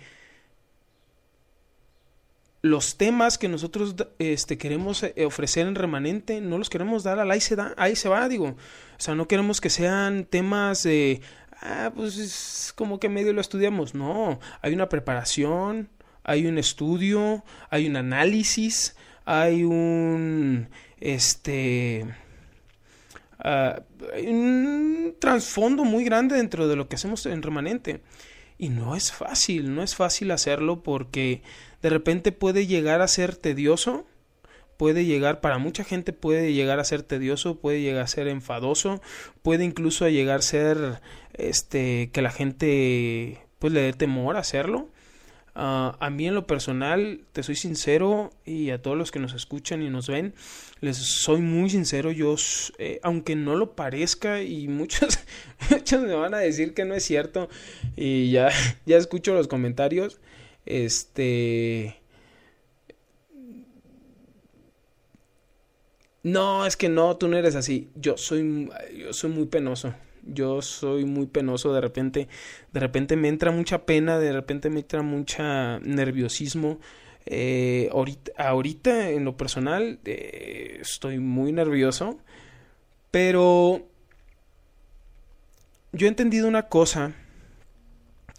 los 2.63 2.97
temas 2.97 3.39
que 3.39 3.49
nosotros 3.49 3.97
este, 4.21 4.57
queremos 4.57 5.03
eh, 5.03 5.15
ofrecer 5.27 5.67
en 5.67 5.75
remanente 5.75 6.41
no 6.41 6.59
los 6.59 6.71
queremos 6.71 7.03
dar 7.03 7.19
al 7.19 7.31
ahí 7.31 7.41
se, 7.41 7.57
da, 7.57 7.75
ahí 7.77 7.97
se 7.97 8.09
va, 8.09 8.29
digo. 8.29 8.47
O 8.47 9.01
sea, 9.01 9.17
no 9.17 9.27
queremos 9.27 9.61
que 9.61 9.69
sean 9.69 10.25
temas 10.25 10.85
de, 10.85 11.21
ah, 11.61 11.93
pues 11.95 12.17
es 12.19 12.73
como 12.77 13.01
que 13.01 13.09
medio 13.09 13.33
lo 13.33 13.41
estudiamos. 13.41 13.95
No, 13.95 14.39
hay 14.63 14.75
una 14.75 14.89
preparación, 14.89 15.91
hay 16.23 16.47
un 16.47 16.57
estudio, 16.57 17.45
hay 17.69 17.89
un 17.89 17.97
análisis, 17.97 18.95
hay 19.25 19.65
un, 19.65 20.69
este, 21.01 22.07
uh, 23.45 23.81
un 24.25 25.17
trasfondo 25.19 25.83
muy 25.83 26.05
grande 26.05 26.37
dentro 26.37 26.69
de 26.69 26.77
lo 26.77 26.89
que 26.89 26.95
hacemos 26.95 27.27
en 27.27 27.43
remanente. 27.43 28.03
Y 28.57 28.69
no 28.69 28.95
es 28.95 29.11
fácil, 29.11 29.75
no 29.75 29.83
es 29.83 29.97
fácil 29.97 30.31
hacerlo 30.31 30.85
porque 30.85 31.43
de 31.83 31.91
repente 31.91 32.33
puede 32.33 32.67
llegar 32.67 33.01
a 33.01 33.09
ser 33.09 33.37
tedioso, 33.37 34.07
puede 34.77 35.05
llegar, 35.05 35.41
para 35.41 35.59
mucha 35.59 35.85
gente 35.85 36.13
puede 36.13 36.53
llegar 36.53 36.81
a 36.81 36.85
ser 36.85 37.03
tedioso, 37.03 37.61
puede 37.61 37.81
llegar 37.83 38.03
a 38.03 38.07
ser 38.07 38.29
enfadoso, 38.29 39.01
puede 39.43 39.65
incluso 39.65 40.09
llegar 40.09 40.39
a 40.39 40.43
ser 40.43 41.01
este 41.35 42.11
que 42.13 42.23
la 42.23 42.31
gente 42.31 43.47
pues 43.59 43.73
le 43.73 43.83
dé 43.83 43.93
temor 43.93 44.37
a 44.37 44.41
hacerlo. 44.41 44.89
Ah, 45.55 45.99
a 46.01 46.09
mí 46.09 46.27
en 46.27 46.35
lo 46.35 46.47
personal, 46.47 47.21
te 47.33 47.43
soy 47.43 47.57
sincero 47.57 48.31
y 48.47 48.71
a 48.71 48.81
todos 48.81 48.97
los 48.97 49.11
que 49.11 49.19
nos 49.19 49.35
escuchan 49.35 49.83
y 49.83 49.91
nos 49.91 50.09
ven, 50.09 50.35
les 50.81 50.97
soy 50.97 51.43
muy 51.43 51.69
sincero, 51.69 52.11
yo, 52.11 52.37
eh, 52.79 53.01
aunque 53.03 53.37
no 53.37 53.55
lo 53.55 53.77
parezca 53.77 54.43
y 54.43 54.67
muchos, 54.69 55.19
muchos 55.71 56.03
me 56.03 56.15
van 56.15 56.33
a 56.33 56.39
decir 56.39 56.73
que 56.73 56.87
no 56.87 56.95
es 56.95 57.05
cierto 57.05 57.51
y 57.97 58.31
ya, 58.31 58.49
ya 58.87 58.97
escucho 58.97 59.35
los 59.35 59.47
comentarios, 59.47 60.21
este... 60.67 62.03
No, 66.23 66.67
es 66.67 66.77
que 66.77 66.89
no, 66.89 67.17
tú 67.17 67.29
no 67.29 67.37
eres 67.37 67.57
así. 67.57 67.91
Yo 67.97 68.17
soy, 68.17 68.71
yo 68.97 69.13
soy 69.13 69.31
muy 69.31 69.47
penoso. 69.47 69.93
Yo 70.25 70.63
soy 70.63 71.05
muy 71.05 71.27
penoso 71.27 71.73
de 71.75 71.81
repente. 71.81 72.29
De 72.73 72.81
repente 72.81 73.17
me 73.17 73.29
entra 73.29 73.51
mucha 73.51 73.85
pena, 73.87 74.19
de 74.19 74.33
repente 74.33 74.71
me 74.71 74.81
entra 74.81 75.03
mucha 75.03 75.81
nerviosismo. 75.81 76.79
Eh, 77.27 77.89
ahorita, 77.93 79.11
en 79.11 79.25
lo 79.25 79.37
personal, 79.37 79.99
eh, 80.05 80.79
estoy 80.81 81.19
muy 81.19 81.53
nervioso. 81.53 82.19
Pero 83.11 83.89
yo 85.93 86.07
he 86.07 86.09
entendido 86.09 86.47
una 86.47 86.69
cosa. 86.69 87.15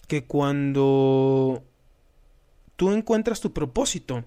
Que 0.07 0.25
cuando 0.25 1.63
tú 2.75 2.91
encuentras 2.91 3.41
tu 3.41 3.53
propósito. 3.53 4.23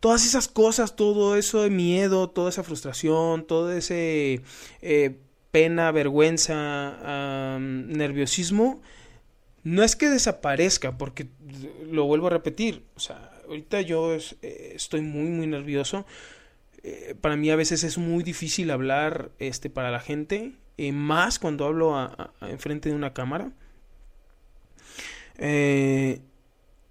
Todas 0.00 0.26
esas 0.26 0.48
cosas, 0.48 0.96
todo 0.96 1.36
eso 1.36 1.62
de 1.62 1.70
miedo, 1.70 2.28
toda 2.28 2.50
esa 2.50 2.64
frustración, 2.64 3.46
todo 3.46 3.72
ese 3.72 4.42
eh, 4.80 5.16
pena, 5.52 5.92
vergüenza, 5.92 7.58
nerviosismo, 7.60 8.82
no 9.62 9.84
es 9.84 9.94
que 9.94 10.08
desaparezca, 10.08 10.98
porque 10.98 11.28
lo 11.88 12.04
vuelvo 12.04 12.26
a 12.26 12.30
repetir, 12.30 12.82
o 12.96 13.00
sea, 13.00 13.30
ahorita 13.46 13.80
yo 13.82 14.14
eh, 14.14 14.72
estoy 14.74 15.02
muy, 15.02 15.28
muy 15.28 15.46
nervioso. 15.46 16.04
Eh, 16.82 17.14
para 17.20 17.36
mí 17.36 17.48
a 17.50 17.56
veces 17.56 17.84
es 17.84 17.96
muy 17.96 18.24
difícil 18.24 18.72
hablar 18.72 19.30
este, 19.38 19.70
para 19.70 19.92
la 19.92 20.00
gente, 20.00 20.52
más 20.92 21.38
cuando 21.38 21.64
hablo 21.64 21.96
a, 21.96 22.32
enfrente 22.40 22.88
de 22.88 22.96
una 22.96 23.12
cámara. 23.12 23.52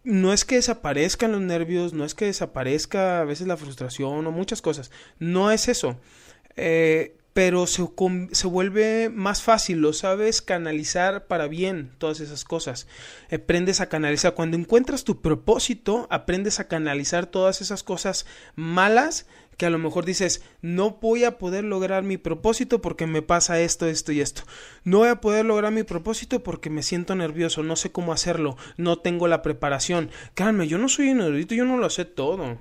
No 0.04 0.34
es 0.34 0.46
que 0.46 0.56
desaparezcan 0.56 1.32
los 1.32 1.42
nervios, 1.42 1.94
no 1.94 2.06
es 2.06 2.16
que 2.16 2.26
desaparezca 2.26 3.22
a 3.22 3.26
veces 3.26 3.48
la 3.48 3.58
frustración 3.58 4.26
o 4.26 4.32
muchas 4.32 4.62
cosas. 4.62 4.92
No 5.20 5.52
es 5.52 5.68
eso. 5.68 6.00
Eh, 6.56 7.18
pero 7.34 7.66
se, 7.66 7.88
se, 8.32 8.48
vuelve 8.48 9.10
más 9.10 9.42
fácil, 9.42 9.78
lo 9.80 9.94
sabes 9.94 10.42
canalizar 10.42 11.28
para 11.28 11.48
bien, 11.48 11.92
todas 11.98 12.20
esas 12.20 12.44
cosas. 12.44 12.88
Aprendes 13.32 13.80
a 13.80 13.88
canalizar. 13.88 14.34
Cuando 14.34 14.58
encuentras 14.58 15.06
tu 15.06 15.22
propósito, 15.22 16.08
aprendes 16.10 16.60
a 16.60 16.68
canalizar 16.68 17.28
todas 17.28 17.62
esas 17.62 17.84
cosas 17.84 18.26
malas 18.56 19.28
que 19.62 19.68
a 19.68 19.70
lo 19.70 19.78
mejor 19.78 20.06
dices, 20.06 20.44
no 20.64 20.98
voy 21.00 21.24
a 21.24 21.38
poder 21.38 21.64
lograr 21.64 22.02
mi 22.02 22.18
propósito 22.18 22.82
porque 22.82 23.06
me 23.06 23.22
pasa 23.22 23.62
esto, 23.62 23.86
esto 23.86 24.12
y 24.12 24.20
esto. 24.20 24.42
No 24.84 24.98
voy 24.98 25.10
a 25.10 25.22
poder 25.22 25.46
lograr 25.46 25.72
mi 25.72 25.84
propósito 25.84 26.42
porque 26.42 26.72
me 26.72 26.82
siento 26.82 27.14
nervioso, 27.14 27.62
no 27.62 27.76
sé 27.76 27.92
cómo 27.92 28.12
hacerlo, 28.12 28.58
no 28.78 28.98
tengo 28.98 29.28
la 29.28 29.44
preparación. 29.44 30.10
Créanme, 30.34 30.68
yo 30.68 30.80
no 30.80 30.90
soy 30.90 31.10
un 31.10 31.22
erudito, 31.22 31.54
yo 31.54 31.64
no 31.64 31.78
lo 31.78 31.92
sé 31.92 32.06
todo 32.06 32.58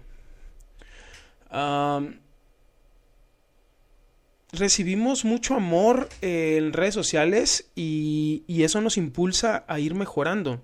recibimos 4.52 5.24
mucho 5.24 5.54
amor 5.54 6.10
en 6.20 6.74
redes 6.74 6.92
sociales 6.92 7.70
y, 7.74 8.44
eso 8.62 8.82
nos 8.82 8.98
impulsa 8.98 9.64
a 9.68 9.80
ir 9.80 9.94
mejorando. 9.94 10.62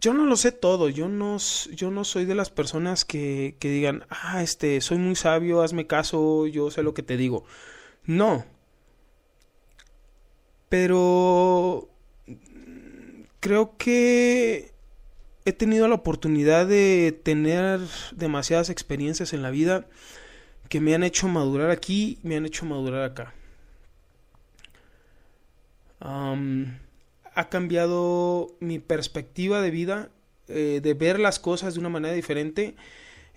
Yo 0.00 0.14
no 0.14 0.24
lo 0.24 0.36
sé 0.36 0.50
todo, 0.52 0.88
yo 0.88 1.08
no, 1.08 1.36
yo 1.72 1.90
no 1.90 2.04
soy 2.04 2.24
de 2.24 2.34
las 2.34 2.50
personas 2.50 3.04
que, 3.04 3.56
que 3.60 3.70
digan, 3.70 4.04
ah, 4.08 4.42
este, 4.42 4.80
soy 4.80 4.98
muy 4.98 5.14
sabio, 5.14 5.60
hazme 5.62 5.86
caso, 5.86 6.46
yo 6.46 6.70
sé 6.70 6.82
lo 6.82 6.94
que 6.94 7.02
te 7.02 7.18
digo. 7.18 7.44
No. 8.06 8.46
Pero 10.70 11.90
creo 13.40 13.76
que 13.76 14.72
he 15.44 15.52
tenido 15.52 15.88
la 15.88 15.96
oportunidad 15.96 16.66
de 16.66 17.18
tener 17.22 17.80
demasiadas 18.12 18.70
experiencias 18.70 19.32
en 19.32 19.42
la 19.42 19.50
vida 19.50 19.86
que 20.68 20.80
me 20.80 20.94
han 20.94 21.02
hecho 21.02 21.28
madurar 21.28 21.70
aquí, 21.70 22.18
me 22.22 22.36
han 22.36 22.46
hecho 22.46 22.64
madurar 22.64 23.02
acá. 23.02 23.34
Ha 27.34 27.48
cambiado 27.48 28.56
mi 28.60 28.78
perspectiva 28.78 29.60
de 29.60 29.70
vida, 29.70 30.10
eh, 30.48 30.80
de 30.82 30.94
ver 30.94 31.18
las 31.18 31.38
cosas 31.38 31.74
de 31.74 31.80
una 31.80 31.88
manera 31.88 32.14
diferente, 32.14 32.74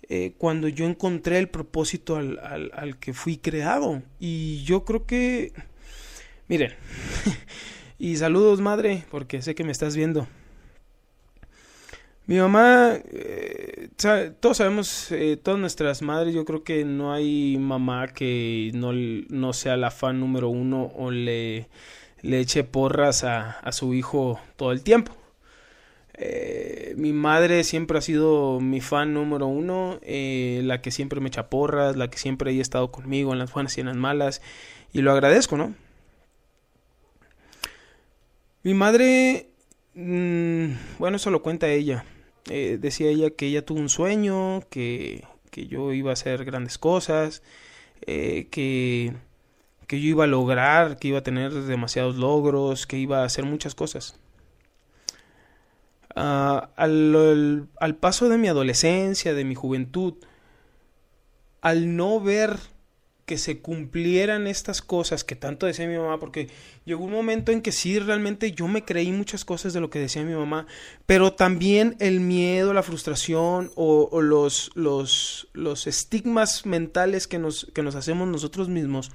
eh, 0.10 0.34
cuando 0.38 0.68
yo 0.68 0.86
encontré 0.86 1.40
el 1.40 1.50
propósito 1.50 2.16
al, 2.18 2.40
al, 2.74 2.98
que 3.00 3.14
fui 3.14 3.38
creado. 3.38 4.02
Y 4.20 4.64
yo 4.64 4.84
creo 4.84 5.06
que, 5.06 5.54
miren, 6.48 6.74
y 8.00 8.18
saludos 8.18 8.62
madre, 8.62 9.06
porque 9.12 9.42
sé 9.42 9.56
que 9.56 9.64
me 9.64 9.72
estás 9.72 9.96
viendo. 9.96 10.28
Mi 12.26 12.38
mamá, 12.38 13.00
eh, 13.12 13.90
todos 14.40 14.58
sabemos, 14.58 15.10
todas 15.44 15.60
nuestras 15.60 16.02
madres, 16.02 16.34
yo 16.34 16.46
creo 16.46 16.64
que 16.64 16.86
no 16.86 17.12
hay 17.12 17.58
mamá 17.58 18.08
que 18.08 18.72
no, 18.74 18.94
no 18.94 19.52
sea 19.52 19.76
la 19.76 19.92
fan 19.92 20.22
número 20.22 20.48
uno 20.48 20.90
o 20.96 21.12
le, 21.12 21.68
le 22.24 22.40
eche 22.40 22.64
porras 22.64 23.24
a, 23.24 23.52
a, 23.60 23.72
su 23.72 23.94
hijo 23.94 24.40
todo 24.56 24.72
el 24.72 24.82
tiempo. 24.82 25.16
Eh, 26.16 26.96
mi 26.98 27.14
madre 27.14 27.64
siempre 27.64 28.00
ha 28.00 28.02
sido 28.02 28.60
mi 28.60 28.82
fan 28.82 29.14
número 29.14 29.46
uno, 29.46 30.00
la 30.02 30.82
que 30.82 30.90
siempre 30.90 31.20
me 31.20 31.28
echa 31.28 31.50
porras, 31.50 31.96
la 31.96 32.10
que 32.10 32.18
siempre 32.18 32.52
ha 32.52 32.62
estado 32.62 32.92
conmigo 32.92 33.34
en 33.34 33.40
las 33.40 33.54
buenas 33.54 33.78
y 33.78 33.82
en 33.82 33.88
las 33.88 33.98
malas, 33.98 34.42
y 34.92 35.02
lo 35.02 35.12
agradezco, 35.12 35.58
¿no? 35.58 35.76
Mi 38.64 38.74
madre, 38.74 39.50
mm, 39.94 40.72
bueno, 40.98 41.18
eso 41.18 41.30
lo 41.30 41.44
cuenta 41.44 41.68
ella 41.68 42.06
eh, 42.50 42.78
decía 42.80 43.10
ella 43.10 43.30
que 43.32 43.48
ella 43.48 43.66
tuvo 43.66 43.80
un 43.80 43.90
sueño, 43.90 44.62
que, 44.70 45.24
que 45.52 45.68
yo 45.68 45.94
iba 45.94 46.12
a 46.12 46.14
hacer 46.14 46.46
grandes 46.46 46.78
cosas, 46.78 47.42
eh, 48.06 48.48
que, 48.52 49.14
que 49.88 50.02
yo 50.02 50.10
iba 50.10 50.24
a 50.26 50.28
lograr, 50.28 50.98
que 50.98 51.10
iba 51.10 51.20
a 51.20 51.24
tener 51.24 51.52
demasiados 51.52 52.16
logros, 52.16 52.88
que 52.88 52.98
iba 52.98 53.22
a 53.22 53.26
hacer 53.26 53.46
muchas 53.46 53.76
cosas. 53.76 54.20
Ah, 56.16 56.70
al, 56.76 57.98
paso 58.00 58.30
de 58.30 58.38
mi 58.38 58.48
adolescencia, 58.48 59.34
de 59.34 59.46
mi 59.46 59.56
juventud, 59.56 60.14
al 61.62 61.96
no 61.96 62.20
ver 62.20 62.58
que 63.26 63.38
se 63.38 63.62
cumplieran 63.62 64.48
estas 64.48 64.82
cosas 64.82 65.24
que 65.24 65.36
tanto 65.36 65.66
decía 65.66 65.88
mi 65.88 65.98
mamá, 65.98 66.20
porque 66.20 66.50
llegó 66.86 67.06
un 67.06 67.12
momento 67.12 67.52
en 67.52 67.62
que 67.62 67.72
sí, 67.72 67.98
realmente 67.98 68.52
yo 68.52 68.68
me 68.68 68.84
creí 68.84 69.12
muchas 69.12 69.46
cosas 69.46 69.74
de 69.74 69.80
lo 69.80 69.90
que 69.90 69.98
decía 69.98 70.24
mi 70.24 70.36
mamá, 70.36 70.68
pero 71.06 71.34
también 71.34 71.96
el 72.00 72.20
miedo, 72.20 72.74
la 72.74 72.84
frustración 72.84 73.72
o, 73.76 74.22
los, 74.22 74.72
los, 74.76 75.48
los, 75.54 75.88
estigmas 75.88 76.66
mentales 76.66 77.28
que 77.28 77.40
nos, 77.40 77.72
que 77.74 77.82
nos 77.82 77.96
hacemos 77.96 78.28
nosotros 78.28 78.68
mismos 78.68 79.10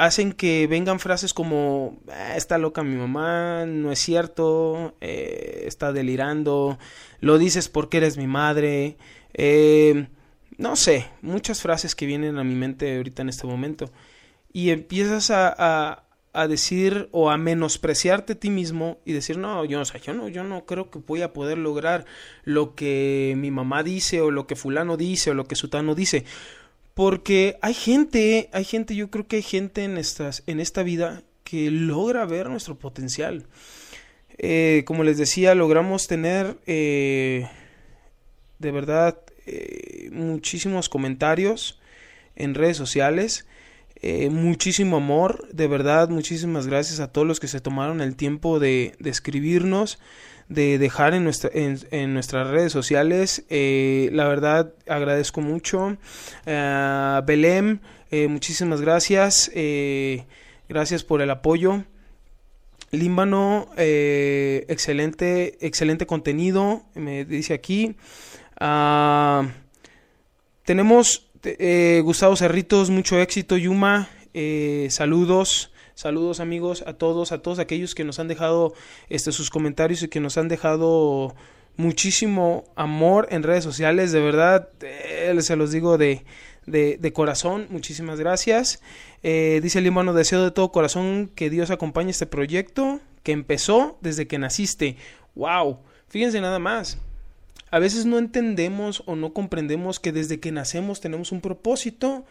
hacen 0.00 0.32
que 0.32 0.66
vengan 0.66 0.98
frases 0.98 1.34
como 1.34 2.00
ah, 2.10 2.34
está 2.34 2.56
loca 2.56 2.82
mi 2.82 2.96
mamá, 2.96 3.66
no 3.66 3.92
es 3.92 3.98
cierto, 3.98 4.94
eh, 5.02 5.64
está 5.66 5.92
delirando, 5.92 6.78
lo 7.20 7.36
dices 7.36 7.68
porque 7.68 7.98
eres 7.98 8.16
mi 8.16 8.26
madre, 8.26 8.96
eh, 9.34 10.08
no 10.56 10.74
sé, 10.76 11.06
muchas 11.20 11.60
frases 11.60 11.94
que 11.94 12.06
vienen 12.06 12.38
a 12.38 12.44
mi 12.44 12.54
mente 12.54 12.96
ahorita 12.96 13.20
en 13.20 13.28
este 13.28 13.46
momento. 13.46 13.90
Y 14.54 14.70
empiezas 14.70 15.30
a, 15.30 16.04
a, 16.32 16.48
decir 16.48 17.10
o 17.12 17.30
a 17.30 17.36
menospreciarte 17.36 18.32
a 18.32 18.36
ti 18.40 18.48
mismo 18.48 18.98
y 19.04 19.12
decir, 19.12 19.36
no, 19.36 19.66
yo, 19.66 19.80
o 19.80 19.84
yo 19.84 20.14
no, 20.14 20.28
yo 20.28 20.44
no 20.44 20.64
creo 20.64 20.90
que 20.90 20.98
voy 20.98 21.20
a 21.20 21.34
poder 21.34 21.58
lograr 21.58 22.06
lo 22.44 22.74
que 22.74 23.34
mi 23.36 23.50
mamá 23.50 23.82
dice 23.82 24.22
o 24.22 24.30
lo 24.30 24.46
que 24.46 24.56
fulano 24.56 24.96
dice 24.96 25.30
o 25.30 25.34
lo 25.34 25.44
que 25.44 25.56
sutano 25.56 25.94
dice. 25.94 26.24
Porque 27.00 27.56
hay 27.62 27.72
gente, 27.72 28.50
hay 28.52 28.64
gente, 28.64 28.94
yo 28.94 29.10
creo 29.10 29.26
que 29.26 29.36
hay 29.36 29.42
gente 29.42 29.84
en, 29.84 29.96
estas, 29.96 30.42
en 30.46 30.60
esta 30.60 30.82
vida 30.82 31.22
que 31.44 31.70
logra 31.70 32.26
ver 32.26 32.50
nuestro 32.50 32.78
potencial. 32.78 33.46
Eh, 34.36 34.82
como 34.84 35.02
les 35.02 35.16
decía, 35.16 35.54
logramos 35.54 36.08
tener 36.08 36.58
eh, 36.66 37.48
de 38.58 38.70
verdad 38.70 39.18
eh, 39.46 40.10
muchísimos 40.12 40.90
comentarios 40.90 41.80
en 42.36 42.54
redes 42.54 42.76
sociales. 42.76 43.46
Muchísimo 44.30 44.98
amor, 44.98 45.48
de 45.54 45.68
verdad, 45.68 46.10
muchísimas 46.10 46.66
gracias 46.66 47.00
a 47.00 47.10
todos 47.10 47.26
los 47.26 47.40
que 47.40 47.48
se 47.48 47.60
tomaron 47.60 48.02
el 48.02 48.14
tiempo 48.14 48.58
de, 48.58 48.94
escribirnos, 49.02 49.98
de 50.50 50.76
dejar 50.76 51.14
en, 51.14 51.24
nuestra, 51.24 51.50
en, 51.54 52.12
nuestras 52.12 52.48
redes 52.48 52.72
sociales. 52.72 53.44
Eh, 53.48 54.10
la 54.12 54.28
verdad, 54.28 54.74
agradezco 54.86 55.40
mucho. 55.40 55.96
Belém, 56.44 57.80
muchísimas 58.28 58.82
gracias. 58.82 59.50
gracias 60.68 61.04
por 61.04 61.22
el 61.22 61.30
apoyo. 61.30 61.84
Límbano, 62.90 63.70
excelente, 63.76 65.56
excelente 65.64 66.04
contenido, 66.06 66.82
me 66.94 67.24
dice 67.24 67.54
aquí. 67.54 67.96
Ah, 68.58 69.48
tenemos 70.64 71.30
eh, 71.42 72.02
Gustavo 72.04 72.36
Cerritos, 72.36 72.90
mucho 72.90 73.18
éxito, 73.18 73.56
Yuma. 73.56 74.08
Eh, 74.34 74.88
saludos, 74.90 75.72
saludos 76.00 76.40
amigos 76.40 76.82
a 76.86 76.94
todos, 76.94 77.30
a 77.30 77.42
todos 77.42 77.58
aquellos 77.58 77.94
que 77.94 78.04
nos 78.04 78.18
han 78.18 78.26
dejado 78.26 78.72
este, 79.10 79.32
sus 79.32 79.50
comentarios 79.50 80.02
y 80.02 80.08
que 80.08 80.18
nos 80.18 80.38
han 80.38 80.48
dejado 80.48 81.34
muchísimo 81.76 82.64
amor 82.74 83.28
en 83.30 83.42
redes 83.42 83.64
sociales. 83.64 84.10
De 84.10 84.20
verdad, 84.20 84.70
eh, 84.80 85.36
se 85.40 85.56
los 85.56 85.72
digo 85.72 85.98
de, 85.98 86.24
de, 86.64 87.12
corazón. 87.12 87.66
Muchísimas 87.68 88.18
gracias. 88.18 88.80
dice 89.22 89.78
el 89.78 89.86
hermano, 89.86 90.14
deseo 90.14 90.42
de 90.42 90.50
todo 90.50 90.72
corazón 90.72 91.30
que 91.34 91.50
Dios 91.50 91.70
acompañe 91.70 92.10
este 92.10 92.24
proyecto 92.24 93.00
que 93.22 93.32
empezó 93.32 93.98
desde 94.00 94.26
que 94.26 94.38
naciste. 94.38 94.96
¡Wow! 95.34 95.80
Fíjense 96.08 96.40
nada 96.40 96.58
más. 96.58 96.96
A 97.70 97.78
veces 97.78 98.06
no 98.06 98.18
entendemos 98.18 99.02
o 99.04 99.16
no 99.16 99.34
comprendemos 99.34 100.00
que 100.00 100.12
desde 100.12 100.40
que 100.40 100.50
nacemos 100.50 101.00
tenemos 101.00 101.30
un 101.30 101.42
propósito, 101.42 102.24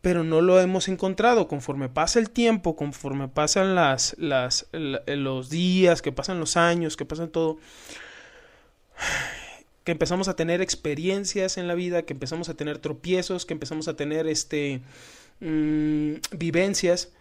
pero 0.00 0.24
no 0.24 0.40
lo 0.40 0.60
hemos 0.60 0.88
encontrado. 0.88 1.48
Conforme 1.48 1.88
pasa 1.88 2.18
el 2.18 2.30
tiempo, 2.30 2.76
conforme 2.76 3.28
pasan 3.28 3.74
las, 3.74 4.16
los 4.18 5.50
días, 5.50 6.02
que 6.02 6.12
pasan 6.12 6.40
los 6.40 6.56
años, 6.56 6.96
que 6.96 7.04
pasan 7.04 7.30
todo, 7.30 7.58
que 9.84 9.92
empezamos 9.92 10.28
a 10.28 10.36
tener 10.36 10.60
experiencias 10.60 11.58
en 11.58 11.68
la 11.68 11.74
vida, 11.74 12.02
que 12.02 12.12
empezamos 12.12 12.48
a 12.48 12.54
tener 12.54 12.78
tropiezos, 12.78 13.46
que 13.46 13.54
empezamos 13.54 13.88
a 13.88 13.94
tener 13.94 14.26
este 14.26 14.80
mm, 15.40 16.14
vivencias, 16.32 17.12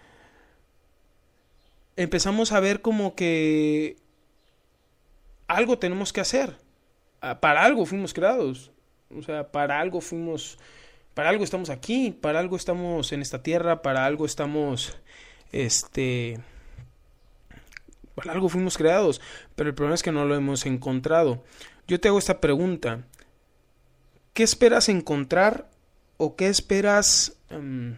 empezamos 1.96 2.52
a 2.52 2.60
ver 2.60 2.82
como 2.82 3.16
que 3.16 3.98
algo 5.48 5.80
tenemos 5.80 6.12
que 6.12 6.22
hacer 6.22 6.58
Ah, 7.22 7.40
para 7.40 7.64
algo 7.64 7.86
fuimos 7.86 8.14
creados. 8.14 8.72
O 9.16 9.22
sea, 9.22 9.52
para 9.52 9.80
algo 9.80 10.02
fuimos, 10.02 10.58
para 11.18 11.30
algo 11.30 11.44
estamos 11.44 11.72
aquí, 11.72 12.12
para 12.12 12.38
algo 12.38 12.56
estamos 12.56 13.12
en 13.12 13.24
esta 13.24 13.42
tierra, 13.42 13.82
para 13.82 14.06
algo 14.06 14.28
estamos, 14.28 15.00
este, 15.52 16.40
para 18.14 18.34
algo 18.34 18.50
fuimos 18.50 18.78
creados. 18.78 19.20
Pero 19.56 19.70
el 19.70 19.74
problema 19.74 19.96
es 19.96 20.04
que 20.04 20.12
no 20.12 20.26
lo 20.26 20.36
hemos 20.36 20.68
encontrado. 20.68 21.44
Yo 21.88 22.00
te 22.00 22.08
hago 22.08 22.20
esta 22.20 22.40
pregunta. 22.40 23.08
¿Qué 24.36 24.44
esperas 24.44 24.90
encontrar 24.90 25.72
o 26.18 26.36
qué 26.36 26.50
esperas? 26.50 27.36
em, 27.50 27.98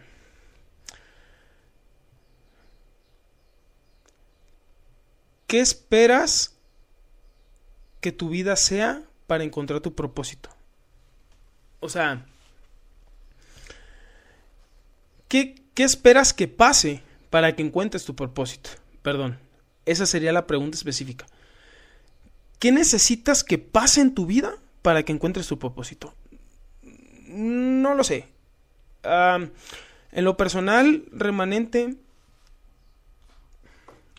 ¿Qué 5.46 5.60
esperas 5.60 6.56
que 8.00 8.12
tu 8.12 8.30
vida 8.30 8.56
sea 8.56 9.02
para 9.26 9.44
encontrar 9.44 9.80
tu 9.80 9.94
propósito? 9.94 10.48
O 11.80 11.90
sea, 11.90 12.24
¿qué, 15.30 15.54
esperas 15.76 16.34
que 16.34 16.48
pase 16.48 17.02
para 17.30 17.56
que 17.56 17.62
encuentres 17.62 18.04
tu 18.04 18.14
propósito? 18.14 18.70
Perdón, 19.00 19.38
esa 19.86 20.04
sería 20.04 20.32
la 20.32 20.46
pregunta 20.46 20.76
específica. 20.76 21.26
¿Qué 22.58 22.72
necesitas 22.72 23.42
que 23.42 23.56
pase 23.56 24.02
en 24.02 24.14
tu 24.14 24.26
vida 24.26 24.52
para 24.82 25.02
que 25.04 25.12
encuentres 25.12 25.46
tu 25.46 25.58
propósito? 25.58 26.12
No 26.82 27.94
lo 27.94 28.04
sé. 28.04 28.28
En 29.02 30.24
lo 30.24 30.36
personal, 30.36 31.04
remanente, 31.12 31.96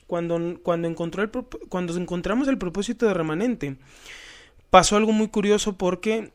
cuando, 0.08 0.60
cuando, 0.64 0.88
encontró 0.88 1.22
el, 1.22 1.30
cuando 1.70 1.96
encontramos 1.98 2.48
el 2.48 2.58
propósito 2.58 3.06
de 3.06 3.14
remanente, 3.14 3.76
pasó 4.72 4.96
algo 4.96 5.12
muy 5.12 5.28
curioso 5.28 5.78
porque 5.78 6.32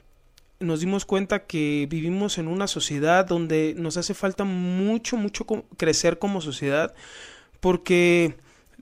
nos 0.58 0.80
dimos 0.80 1.04
cuenta 1.04 1.46
que 1.46 1.86
vivimos 1.90 2.38
en 2.38 2.48
una 2.48 2.66
sociedad 2.66 3.26
donde 3.26 3.74
nos 3.76 3.96
hace 3.96 4.14
falta 4.14 4.44
mucho, 4.44 5.16
mucho 5.16 5.44
crecer 5.76 6.18
como 6.18 6.40
sociedad, 6.40 6.94
porque 7.60 8.36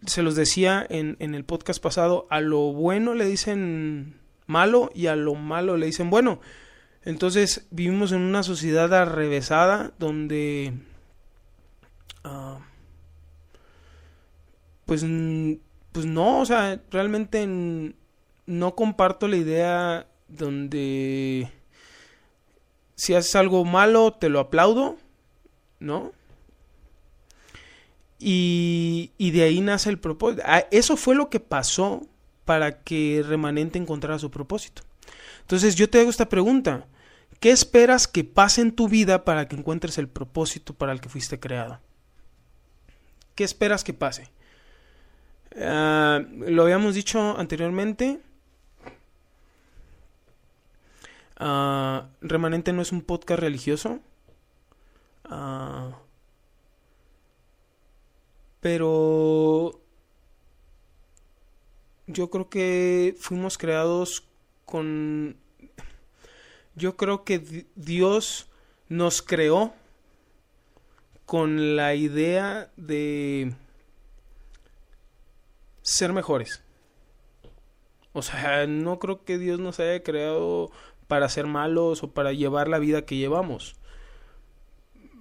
se 0.07 0.23
los 0.23 0.37
decía 0.37 0.87
en, 0.89 1.17
en 1.19 1.35
el 1.35 1.45
podcast 1.45 1.83
pasado, 1.83 2.27
a 2.31 2.41
lo 2.41 2.73
bueno 2.73 3.15
le 3.15 3.25
dicen 3.25 4.21
malo 4.47 4.91
y 4.95 5.07
a 5.07 5.17
lo 5.17 5.35
malo 5.35 5.77
le 5.77 5.87
dicen 5.87 6.11
bueno. 6.11 6.41
Entonces 7.05 7.67
vivimos 7.71 8.13
en 8.13 8.21
una 8.21 8.43
sociedad 8.43 8.93
arrevesada 8.95 9.93
donde 9.99 10.73
ah, 12.25 12.59
pues, 14.87 15.05
pues 15.93 16.07
no, 16.07 16.41
o 16.41 16.47
sea, 16.47 16.81
realmente 16.91 17.47
no 18.47 18.75
comparto 18.75 19.29
la 19.29 19.37
idea 19.37 20.07
donde 20.29 21.51
si 22.95 23.15
haces 23.15 23.35
algo 23.37 23.65
malo 23.65 24.13
te 24.13 24.29
lo 24.29 24.41
aplaudo, 24.41 24.97
¿no? 25.81 26.13
Y, 28.19 29.13
y 29.19 29.33
de 29.33 29.43
ahí 29.43 29.61
nace 29.61 29.91
el 29.91 29.99
propósito. 29.99 30.43
Ah, 30.47 30.65
Eso 30.71 30.97
fue 30.97 31.15
lo 31.15 31.29
que 31.29 31.41
pasó 31.41 32.07
para 32.45 32.83
que 32.83 33.23
Remanente 33.27 33.79
encontrara 33.79 34.19
su 34.19 34.31
propósito. 34.31 34.83
Entonces 35.43 35.75
yo 35.75 35.91
te 35.91 36.01
hago 36.01 36.11
esta 36.11 36.29
pregunta. 36.29 36.87
¿Qué 37.41 37.51
esperas 37.51 38.07
que 38.07 38.25
pase 38.25 38.63
en 38.63 38.73
tu 38.73 38.89
vida 38.89 39.25
para 39.25 39.49
que 39.49 39.57
encuentres 39.57 39.99
el 39.99 40.09
propósito 40.09 40.73
para 40.73 40.93
el 40.93 41.01
que 41.01 41.09
fuiste 41.09 41.39
creado? 41.39 41.81
¿Qué 43.35 43.45
esperas 43.45 43.85
que 43.85 43.93
pase? 43.93 44.31
Ah, 45.61 46.23
lo 46.39 46.63
habíamos 46.63 46.95
dicho 46.95 47.37
anteriormente. 47.39 48.21
Ah, 51.47 52.09
Remanente 52.23 52.73
no 52.73 52.81
es 52.81 52.91
un 52.91 53.03
podcast 53.03 53.39
religioso. 53.39 54.01
Ah, 55.25 55.99
pero 58.61 59.79
yo 62.07 62.31
creo 62.31 62.49
que 62.49 63.15
fuimos 63.19 63.59
creados 63.59 64.27
con... 64.65 65.37
Yo 66.77 66.97
creo 66.97 67.25
que 67.25 67.39
di- 67.39 67.67
Dios 67.75 68.49
nos 68.89 69.21
creó 69.21 69.75
con 71.27 71.77
la 71.77 71.95
idea 71.95 72.71
de 72.77 73.55
ser 75.83 76.13
mejores. 76.15 76.63
O 78.15 78.23
sea, 78.23 78.67
no 78.67 78.99
creo 78.99 79.25
que 79.25 79.39
Dios 79.39 79.59
nos 79.61 79.79
haya 79.81 80.03
creado 80.03 80.71
para 81.15 81.29
ser 81.29 81.47
malos 81.47 82.03
o 82.03 82.11
para 82.11 82.33
llevar 82.33 82.67
la 82.67 82.81
vida 82.81 83.03
que 83.03 83.15
llevamos. 83.15 83.77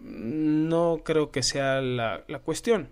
No 0.01 1.01
creo 1.05 1.29
que 1.29 1.43
sea 1.43 1.81
la, 1.81 2.23
la 2.27 2.39
cuestión. 2.39 2.89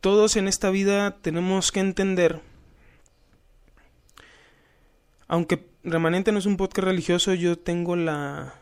Todos 0.00 0.34
en 0.34 0.48
esta 0.48 0.70
vida 0.70 1.20
tenemos 1.20 1.70
que 1.70 1.78
entender, 1.78 2.40
aunque 5.28 5.68
Remanente 5.84 6.32
no 6.32 6.40
es 6.40 6.46
un 6.46 6.56
podcast 6.56 6.88
religioso, 6.88 7.32
yo 7.32 7.56
tengo 7.56 7.94
la... 7.94 8.54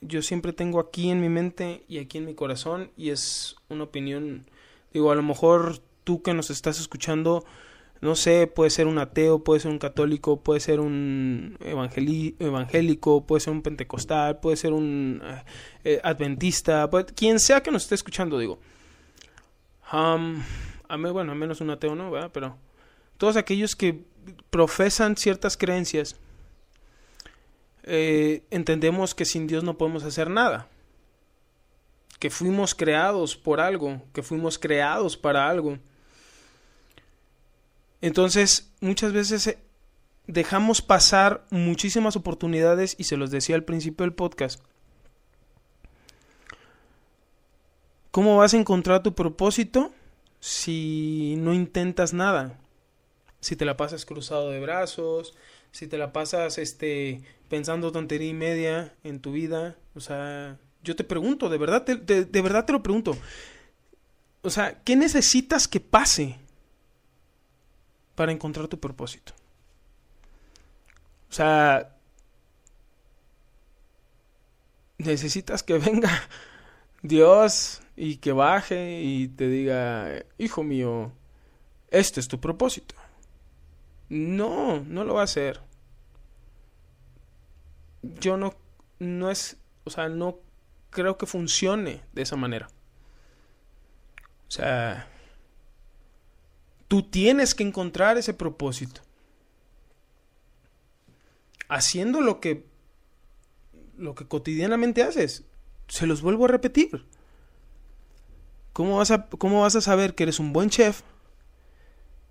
Yo 0.00 0.22
siempre 0.22 0.52
tengo 0.52 0.78
aquí 0.78 1.10
en 1.10 1.20
mi 1.20 1.28
mente 1.28 1.84
y 1.88 1.98
aquí 1.98 2.18
en 2.18 2.26
mi 2.26 2.34
corazón 2.34 2.90
y 2.96 3.10
es 3.10 3.56
una 3.68 3.84
opinión, 3.84 4.48
digo, 4.92 5.10
a 5.10 5.14
lo 5.14 5.22
mejor 5.22 5.78
tú 6.04 6.22
que 6.22 6.34
nos 6.34 6.50
estás 6.50 6.78
escuchando, 6.78 7.44
no 8.02 8.14
sé, 8.14 8.46
puede 8.46 8.70
ser 8.70 8.86
un 8.86 8.98
ateo, 8.98 9.42
puede 9.42 9.60
ser 9.60 9.70
un 9.70 9.78
católico, 9.78 10.40
puede 10.40 10.60
ser 10.60 10.80
un 10.80 11.56
evangélico, 11.60 13.26
puede 13.26 13.40
ser 13.40 13.52
un 13.54 13.62
pentecostal, 13.62 14.38
puede 14.38 14.56
ser 14.56 14.74
un 14.74 15.22
eh, 15.24 15.44
eh, 15.84 16.00
adventista, 16.04 16.88
puede- 16.90 17.06
quien 17.06 17.40
sea 17.40 17.62
que 17.62 17.70
nos 17.70 17.84
esté 17.84 17.94
escuchando, 17.94 18.38
digo. 18.38 18.58
Am, 19.90 20.42
a 20.88 20.96
mí, 20.98 21.10
bueno, 21.10 21.32
a 21.32 21.34
menos 21.34 21.60
un 21.60 21.70
ateo, 21.70 21.94
¿no? 21.94 22.10
Pero 22.32 22.56
todos 23.16 23.36
aquellos 23.36 23.76
que 23.76 24.04
profesan 24.50 25.16
ciertas 25.16 25.56
creencias, 25.56 26.16
eh, 27.86 28.42
entendemos 28.50 29.14
que 29.14 29.24
sin 29.24 29.46
Dios 29.46 29.62
no 29.64 29.78
podemos 29.78 30.02
hacer 30.02 30.28
nada. 30.28 30.68
Que 32.18 32.30
fuimos 32.30 32.74
creados 32.74 33.36
por 33.36 33.60
algo, 33.60 34.02
que 34.12 34.22
fuimos 34.22 34.58
creados 34.58 35.16
para 35.16 35.48
algo. 35.48 35.78
Entonces, 38.00 38.72
muchas 38.80 39.12
veces 39.12 39.46
eh, 39.46 39.58
dejamos 40.26 40.82
pasar 40.82 41.46
muchísimas 41.50 42.16
oportunidades 42.16 42.96
y 42.98 43.04
se 43.04 43.16
los 43.16 43.30
decía 43.30 43.54
al 43.54 43.64
principio 43.64 44.04
del 44.04 44.14
podcast. 44.14 44.60
¿Cómo 48.10 48.38
vas 48.38 48.54
a 48.54 48.56
encontrar 48.56 49.02
tu 49.02 49.14
propósito 49.14 49.92
si 50.40 51.36
no 51.38 51.52
intentas 51.52 52.14
nada? 52.14 52.58
Si 53.40 53.56
te 53.56 53.64
la 53.66 53.76
pasas 53.76 54.06
cruzado 54.06 54.50
de 54.50 54.58
brazos, 54.58 55.34
si 55.76 55.86
te 55.86 55.98
la 55.98 56.10
pasas 56.10 56.56
este 56.56 57.20
pensando 57.50 57.92
tontería 57.92 58.30
y 58.30 58.34
media 58.34 58.94
en 59.04 59.20
tu 59.20 59.32
vida, 59.32 59.76
o 59.94 60.00
sea, 60.00 60.58
yo 60.82 60.96
te 60.96 61.04
pregunto, 61.04 61.50
de 61.50 61.58
verdad 61.58 61.84
te, 61.84 61.96
de, 61.96 62.24
de 62.24 62.40
verdad 62.40 62.64
te 62.64 62.72
lo 62.72 62.82
pregunto. 62.82 63.14
O 64.40 64.48
sea, 64.48 64.80
¿qué 64.84 64.96
necesitas 64.96 65.68
que 65.68 65.80
pase 65.80 66.38
para 68.14 68.32
encontrar 68.32 68.68
tu 68.68 68.80
propósito? 68.80 69.34
O 71.28 71.34
sea, 71.34 71.94
necesitas 74.96 75.62
que 75.62 75.76
venga 75.76 76.10
Dios 77.02 77.82
y 77.96 78.16
que 78.16 78.32
baje 78.32 79.02
y 79.02 79.28
te 79.28 79.46
diga, 79.48 80.24
hijo 80.38 80.62
mío, 80.62 81.12
este 81.90 82.20
es 82.20 82.28
tu 82.28 82.40
propósito. 82.40 82.94
No, 84.08 84.80
no 84.80 85.04
lo 85.04 85.14
va 85.14 85.20
a 85.20 85.24
hacer. 85.24 85.65
Yo 88.02 88.36
no, 88.36 88.54
no 88.98 89.30
es, 89.30 89.56
o 89.84 89.90
sea, 89.90 90.08
no 90.08 90.38
creo 90.90 91.18
que 91.18 91.26
funcione 91.26 92.02
de 92.12 92.22
esa 92.22 92.36
manera. 92.36 92.68
O 94.48 94.50
sea, 94.50 95.08
tú 96.88 97.02
tienes 97.02 97.54
que 97.54 97.64
encontrar 97.64 98.16
ese 98.16 98.34
propósito. 98.34 99.02
Haciendo 101.68 102.20
lo 102.20 102.40
que, 102.40 102.64
lo 103.96 104.14
que 104.14 104.26
cotidianamente 104.26 105.02
haces. 105.02 105.44
Se 105.88 106.06
los 106.06 106.22
vuelvo 106.22 106.44
a 106.44 106.48
repetir. 106.48 107.04
¿Cómo 108.72 108.98
vas 108.98 109.10
a, 109.10 109.26
cómo 109.26 109.62
vas 109.62 109.74
a 109.74 109.80
saber 109.80 110.14
que 110.14 110.24
eres 110.24 110.38
un 110.38 110.52
buen 110.52 110.68
chef 110.68 111.02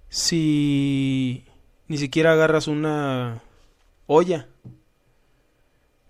si 0.09 1.45
ni 1.87 1.97
siquiera 1.97 2.33
agarras 2.33 2.67
una 2.67 3.41
olla? 4.05 4.47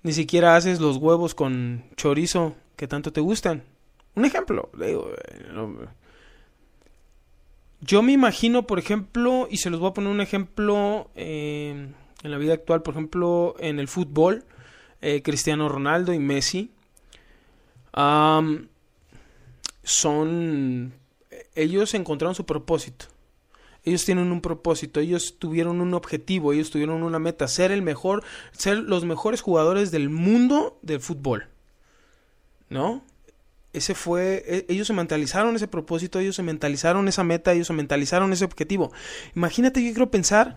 Ni 0.06 0.14
siquiera 0.14 0.56
haces 0.56 0.80
los 0.80 0.98
huevos 0.98 1.34
con 1.34 1.84
chorizo 1.96 2.56
que 2.76 2.88
tanto 2.88 3.12
te 3.12 3.22
gustan. 3.22 3.64
Un 4.14 4.26
ejemplo, 4.26 4.70
digo, 4.78 5.10
eh, 5.10 5.48
no, 5.52 5.78
yo 7.82 8.04
me 8.04 8.12
imagino, 8.12 8.68
por 8.68 8.78
ejemplo, 8.78 9.48
y 9.50 9.58
se 9.58 9.72
los 9.72 9.80
voy 9.80 9.90
a 9.90 9.94
poner 9.96 10.12
un 10.12 10.22
ejemplo 10.22 11.10
eh, 11.16 11.88
en 12.22 12.32
la 12.32 12.38
vida 12.38 12.54
actual, 12.54 12.84
por 12.84 12.94
ejemplo, 12.94 13.56
en 13.58 13.80
el 13.80 13.88
fútbol, 13.88 14.46
eh, 15.02 15.24
Cristiano 15.24 15.70
Ronaldo 15.70 16.14
y 16.14 16.20
Messi. 16.20 16.70
Son 19.82 20.94
ellos 21.56 21.96
encontraron 21.96 22.36
su 22.36 22.46
propósito. 22.46 23.08
Ellos 23.86 24.04
tienen 24.04 24.32
un 24.32 24.42
propósito, 24.42 25.00
ellos 25.00 25.38
tuvieron 25.40 25.80
un 25.80 25.94
objetivo, 25.94 26.54
ellos 26.54 26.72
tuvieron 26.72 27.04
una 27.04 27.20
meta, 27.20 27.48
ser 27.48 27.72
el 27.72 27.82
mejor, 27.82 28.24
ser 28.52 28.80
los 28.80 29.06
mejores 29.06 29.42
jugadores 29.42 29.92
del 29.92 30.10
mundo 30.10 30.80
del 30.82 31.00
fútbol. 31.00 31.48
¿No? 32.70 33.04
Ese 33.74 33.94
fue, 33.94 34.44
e, 34.48 34.66
ellos 34.70 34.88
se 34.88 34.94
mentalizaron 34.94 35.56
ese 35.56 35.68
propósito, 35.68 36.20
ellos 36.20 36.36
se 36.36 36.44
mentalizaron 36.44 37.08
esa 37.08 37.24
meta, 37.24 37.54
ellos 37.54 37.68
se 37.68 37.74
mentalizaron 37.74 38.34
ese 38.34 38.46
objetivo. 38.46 38.92
Imagínate, 39.36 39.84
yo 39.84 39.92
quiero 39.92 40.10
pensar 40.10 40.56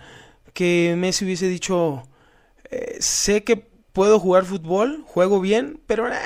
que 0.55 0.95
Messi 0.97 1.25
hubiese 1.25 1.49
dicho, 1.49 2.09
eh, 2.71 2.97
sé 3.01 3.45
que 3.45 3.57
puedo 3.93 4.21
jugar 4.21 4.45
fútbol, 4.45 5.03
juego 5.05 5.41
bien, 5.41 5.81
pero 5.87 6.09
eh, 6.09 6.17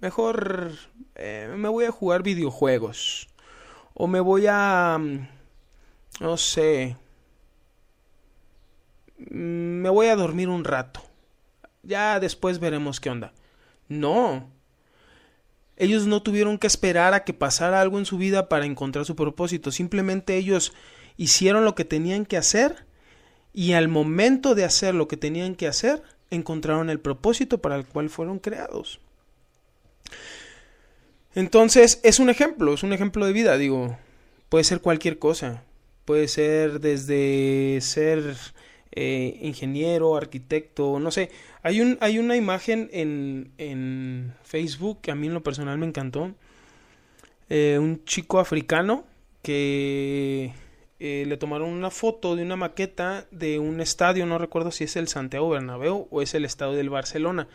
mejor 0.00 0.72
eh, 1.14 1.52
me 1.56 1.68
voy 1.68 1.84
a 1.84 1.90
jugar 1.90 2.22
videojuegos. 2.22 3.28
O 3.94 4.06
me 4.06 4.20
voy 4.20 4.46
a, 4.48 4.98
mm, 4.98 5.28
no 6.20 6.36
sé, 6.36 6.96
me 9.16 9.88
voy 9.88 10.08
a 10.08 10.16
dormir 10.16 10.48
un 10.48 10.64
rato. 10.64 11.02
Ya 11.82 12.20
después 12.20 12.58
veremos 12.58 13.00
qué 13.00 13.10
onda. 13.10 13.32
No, 13.88 14.48
ellos 15.76 16.06
no 16.06 16.22
tuvieron 16.22 16.58
que 16.58 16.66
esperar 16.66 17.14
a 17.14 17.24
que 17.24 17.34
pasara 17.34 17.80
algo 17.80 17.98
en 17.98 18.06
su 18.06 18.18
vida 18.18 18.48
para 18.48 18.66
encontrar 18.66 19.04
su 19.04 19.16
propósito. 19.16 19.72
Simplemente 19.72 20.36
ellos 20.36 20.72
hicieron 21.16 21.64
lo 21.64 21.74
que 21.74 21.84
tenían 21.84 22.24
que 22.24 22.36
hacer 22.36 22.86
y 23.52 23.72
al 23.72 23.88
momento 23.88 24.54
de 24.54 24.64
hacer 24.64 24.94
lo 24.94 25.08
que 25.08 25.16
tenían 25.16 25.54
que 25.54 25.66
hacer, 25.66 26.02
encontraron 26.30 26.88
el 26.88 27.00
propósito 27.00 27.58
para 27.58 27.76
el 27.76 27.84
cual 27.84 28.10
fueron 28.10 28.38
creados. 28.38 29.00
Entonces, 31.34 32.00
es 32.02 32.18
un 32.18 32.30
ejemplo, 32.30 32.74
es 32.74 32.82
un 32.82 32.92
ejemplo 32.92 33.26
de 33.26 33.32
vida, 33.32 33.56
digo, 33.56 33.98
puede 34.48 34.64
ser 34.64 34.80
cualquier 34.80 35.18
cosa, 35.18 35.64
puede 36.04 36.28
ser 36.28 36.80
desde 36.80 37.78
ser 37.80 38.36
eh, 38.92 39.38
ingeniero, 39.40 40.16
arquitecto, 40.16 40.98
no 41.00 41.10
sé. 41.10 41.30
Hay, 41.62 41.80
un, 41.80 41.98
hay 42.00 42.18
una 42.18 42.36
imagen 42.36 42.90
en, 42.92 43.52
en, 43.58 44.34
Facebook 44.44 45.00
que 45.00 45.10
a 45.10 45.14
mí 45.14 45.28
en 45.28 45.34
lo 45.34 45.42
personal 45.42 45.78
me 45.78 45.86
encantó. 45.86 46.32
Eh, 47.48 47.78
un 47.80 48.04
chico 48.04 48.38
africano 48.38 49.04
que 49.42 50.52
eh, 51.00 51.24
le 51.26 51.36
tomaron 51.36 51.70
una 51.70 51.90
foto 51.90 52.36
de 52.36 52.42
una 52.42 52.56
maqueta 52.56 53.26
de 53.30 53.58
un 53.58 53.80
estadio, 53.80 54.26
no 54.26 54.38
recuerdo 54.38 54.70
si 54.70 54.84
es 54.84 54.96
el 54.96 55.08
Santiago 55.08 55.48
Bernabéu 55.48 56.06
o 56.10 56.22
es 56.22 56.34
el 56.34 56.44
estadio 56.44 56.74
del 56.74 56.90
Barcelona. 56.90 57.48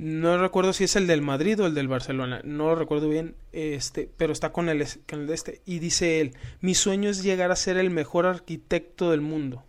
No 0.00 0.38
recuerdo 0.38 0.72
si 0.72 0.84
es 0.84 0.96
el 0.96 1.06
del 1.06 1.20
Madrid 1.20 1.60
o 1.60 1.66
el 1.66 1.74
del 1.74 1.86
Barcelona, 1.86 2.40
no 2.42 2.68
lo 2.68 2.74
recuerdo 2.74 3.06
bien, 3.06 3.34
este, 3.52 4.08
pero 4.16 4.32
está 4.32 4.50
con 4.50 4.70
el, 4.70 4.82
con 5.06 5.26
de 5.26 5.34
este. 5.34 5.60
Y 5.66 5.78
dice 5.78 6.22
él, 6.22 6.34
mi 6.62 6.74
sueño 6.74 7.10
es 7.10 7.22
llegar 7.22 7.50
a 7.50 7.56
ser 7.56 7.76
el 7.76 7.90
mejor 7.90 8.24
arquitecto 8.24 9.10
del 9.10 9.20
mundo. 9.20 9.62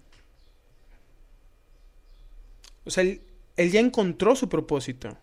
O 2.86 2.92
sea, 2.92 3.04
él, 3.04 3.20
ya 3.58 3.82
encontró 3.82 4.38
su 4.38 4.48
propósito. 4.48 5.18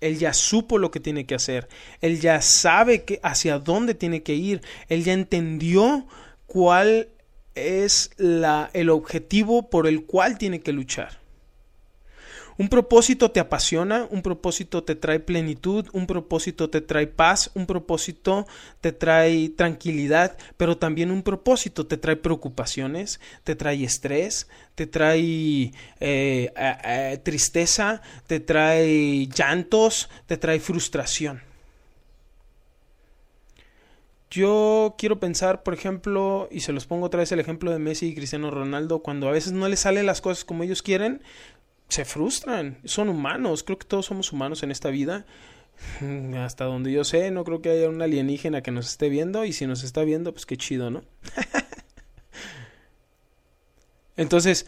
Él 0.00 0.18
ya 0.18 0.32
supo 0.32 0.78
lo 0.78 0.90
que 0.90 1.00
tiene 1.00 1.26
que 1.26 1.34
hacer. 1.34 1.68
Él 2.00 2.18
ya 2.18 2.40
sabe 2.40 3.04
que, 3.04 3.20
hacia 3.22 3.58
dónde 3.58 3.94
tiene 3.94 4.22
que 4.22 4.34
ir. 4.34 4.62
Él 4.88 5.04
ya 5.04 5.12
entendió 5.12 6.06
cuál 6.46 7.08
es 7.54 8.12
la, 8.16 8.70
el 8.72 8.88
objetivo 8.88 9.68
por 9.68 9.86
el 9.86 10.06
cual 10.06 10.38
tiene 10.38 10.60
que 10.60 10.72
luchar. 10.72 11.27
Un 12.58 12.68
propósito 12.68 13.30
te 13.30 13.38
apasiona, 13.38 14.08
un 14.10 14.20
propósito 14.20 14.82
te 14.82 14.96
trae 14.96 15.20
plenitud, 15.20 15.86
un 15.92 16.08
propósito 16.08 16.68
te 16.68 16.80
trae 16.80 17.06
paz, 17.06 17.52
un 17.54 17.66
propósito 17.66 18.48
te 18.80 18.90
trae 18.90 19.48
tranquilidad, 19.50 20.36
pero 20.56 20.76
también 20.76 21.12
un 21.12 21.22
propósito 21.22 21.86
te 21.86 21.96
trae 21.96 22.16
preocupaciones, 22.16 23.20
te 23.44 23.54
trae 23.54 23.84
estrés, 23.84 24.48
te 24.74 24.88
trae 24.88 25.70
eh, 26.00 27.20
tristeza, 27.22 28.02
te 28.26 28.40
trae 28.40 29.28
llantos, 29.28 30.10
te 30.26 30.36
trae 30.36 30.58
frustración. 30.58 31.42
Yo 34.30 34.96
quiero 34.98 35.20
pensar, 35.20 35.62
por 35.62 35.72
ejemplo, 35.72 36.48
y 36.50 36.60
se 36.60 36.72
los 36.72 36.86
pongo 36.86 37.06
otra 37.06 37.20
vez 37.20 37.32
el 37.32 37.40
ejemplo 37.40 37.70
de 37.70 37.78
Messi 37.78 38.08
y 38.08 38.14
Cristiano 38.14 38.50
Ronaldo, 38.50 38.98
cuando 38.98 39.26
a 39.26 39.32
veces 39.32 39.52
no 39.52 39.68
les 39.68 39.80
salen 39.80 40.04
las 40.04 40.20
cosas 40.20 40.44
como 40.44 40.64
ellos 40.64 40.82
quieren, 40.82 41.22
se 41.88 42.04
frustran, 42.04 42.78
son 42.84 43.08
humanos, 43.08 43.62
creo 43.62 43.78
que 43.78 43.86
todos 43.86 44.06
somos 44.06 44.32
humanos 44.32 44.62
en 44.62 44.70
esta 44.70 44.90
vida. 44.90 45.26
Hasta 46.36 46.64
donde 46.64 46.92
yo 46.92 47.04
sé, 47.04 47.30
no 47.30 47.44
creo 47.44 47.62
que 47.62 47.70
haya 47.70 47.88
un 47.88 48.02
alienígena 48.02 48.62
que 48.62 48.70
nos 48.70 48.88
esté 48.88 49.08
viendo 49.08 49.44
y 49.44 49.52
si 49.52 49.66
nos 49.66 49.84
está 49.84 50.04
viendo, 50.04 50.32
pues 50.32 50.46
qué 50.46 50.56
chido, 50.56 50.90
¿no? 50.90 51.02
Entonces, 54.16 54.66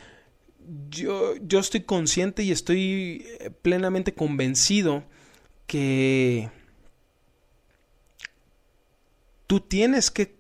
yo, 0.90 1.34
yo 1.42 1.58
estoy 1.58 1.80
consciente 1.80 2.44
y 2.44 2.52
estoy 2.52 3.26
eh, 3.40 3.50
plenamente 3.50 4.14
convencido 4.14 5.02
que 5.66 6.50
tú 9.48 9.60
tienes 9.60 10.12
que 10.12 10.36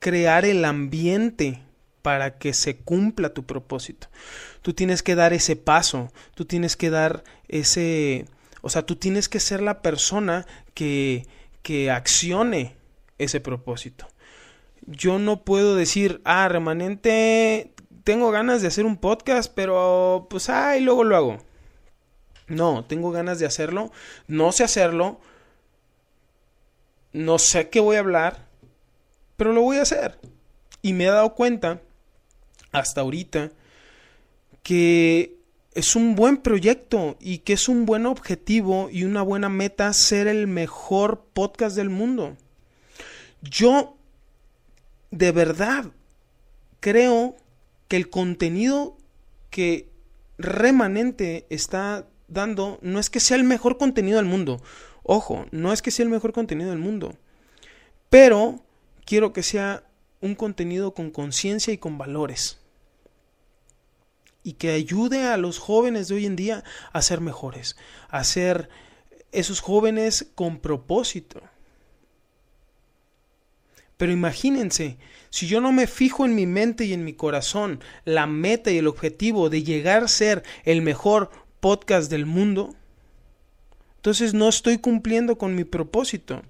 crear 0.00 0.44
el 0.44 0.64
ambiente 0.64 1.65
para 2.06 2.38
que 2.38 2.54
se 2.54 2.76
cumpla 2.76 3.34
tu 3.34 3.46
propósito. 3.46 4.06
Tú 4.62 4.74
tienes 4.74 5.02
que 5.02 5.16
dar 5.16 5.32
ese 5.32 5.56
paso, 5.56 6.12
tú 6.36 6.44
tienes 6.44 6.76
que 6.76 6.88
dar 6.88 7.24
ese, 7.48 8.26
o 8.62 8.70
sea, 8.70 8.86
tú 8.86 8.94
tienes 8.94 9.28
que 9.28 9.40
ser 9.40 9.60
la 9.60 9.82
persona 9.82 10.46
que, 10.72 11.26
que 11.62 11.90
accione 11.90 12.76
ese 13.18 13.40
propósito. 13.40 14.06
Yo 14.82 15.18
no 15.18 15.42
puedo 15.42 15.74
decir, 15.74 16.20
ah, 16.24 16.48
remanente, 16.48 17.72
tengo 18.04 18.30
ganas 18.30 18.62
de 18.62 18.68
hacer 18.68 18.86
un 18.86 18.98
podcast, 18.98 19.52
pero 19.52 20.28
pues, 20.30 20.48
ah, 20.48 20.76
y 20.76 20.82
luego 20.82 21.02
lo 21.02 21.16
hago. 21.16 21.38
No, 22.46 22.84
tengo 22.84 23.10
ganas 23.10 23.40
de 23.40 23.46
hacerlo, 23.46 23.90
no 24.28 24.52
sé 24.52 24.62
hacerlo, 24.62 25.20
no 27.12 27.40
sé 27.40 27.68
qué 27.68 27.80
voy 27.80 27.96
a 27.96 27.98
hablar, 27.98 28.46
pero 29.36 29.52
lo 29.52 29.62
voy 29.62 29.78
a 29.78 29.82
hacer. 29.82 30.20
Y 30.82 30.92
me 30.92 31.06
he 31.06 31.08
dado 31.08 31.34
cuenta 31.34 31.80
hasta 32.76 33.00
ahorita 33.00 33.50
que 34.62 35.36
es 35.74 35.96
un 35.96 36.14
buen 36.14 36.38
proyecto 36.38 37.16
y 37.20 37.38
que 37.38 37.54
es 37.54 37.68
un 37.68 37.86
buen 37.86 38.06
objetivo 38.06 38.88
y 38.90 39.04
una 39.04 39.22
buena 39.22 39.48
meta 39.48 39.92
ser 39.92 40.26
el 40.26 40.46
mejor 40.46 41.24
podcast 41.32 41.76
del 41.76 41.88
mundo. 41.88 42.36
Yo 43.42 43.96
de 45.10 45.32
verdad 45.32 45.86
creo 46.80 47.36
que 47.88 47.96
el 47.96 48.10
contenido 48.10 48.96
que 49.50 49.88
remanente 50.38 51.46
está 51.48 52.06
dando 52.28 52.78
no 52.82 52.98
es 52.98 53.08
que 53.08 53.20
sea 53.20 53.36
el 53.36 53.44
mejor 53.44 53.78
contenido 53.78 54.16
del 54.16 54.26
mundo. 54.26 54.60
Ojo, 55.02 55.46
no 55.50 55.72
es 55.72 55.80
que 55.80 55.90
sea 55.90 56.04
el 56.04 56.10
mejor 56.10 56.32
contenido 56.32 56.70
del 56.70 56.78
mundo. 56.78 57.14
Pero 58.10 58.60
quiero 59.04 59.32
que 59.32 59.42
sea 59.42 59.84
un 60.20 60.34
contenido 60.34 60.92
con 60.92 61.10
conciencia 61.10 61.72
y 61.72 61.78
con 61.78 61.98
valores 61.98 62.58
y 64.46 64.52
que 64.52 64.70
ayude 64.70 65.24
a 65.24 65.36
los 65.36 65.58
jóvenes 65.58 66.06
de 66.06 66.14
hoy 66.14 66.24
en 66.24 66.36
día 66.36 66.62
a 66.92 67.02
ser 67.02 67.20
mejores, 67.20 67.76
a 68.08 68.22
ser 68.22 68.68
esos 69.32 69.58
jóvenes 69.58 70.30
con 70.36 70.60
propósito. 70.60 71.42
Pero 73.96 74.12
imagínense, 74.12 74.98
si 75.30 75.48
yo 75.48 75.60
no 75.60 75.72
me 75.72 75.88
fijo 75.88 76.24
en 76.24 76.36
mi 76.36 76.46
mente 76.46 76.84
y 76.84 76.92
en 76.92 77.02
mi 77.02 77.12
corazón 77.12 77.80
la 78.04 78.28
meta 78.28 78.70
y 78.70 78.78
el 78.78 78.86
objetivo 78.86 79.50
de 79.50 79.64
llegar 79.64 80.04
a 80.04 80.08
ser 80.08 80.44
el 80.64 80.80
mejor 80.80 81.28
podcast 81.58 82.08
del 82.08 82.24
mundo, 82.24 82.76
entonces 83.96 84.32
no 84.32 84.48
estoy 84.48 84.78
cumpliendo 84.78 85.38
con 85.38 85.56
mi 85.56 85.64
propósito. 85.64 86.42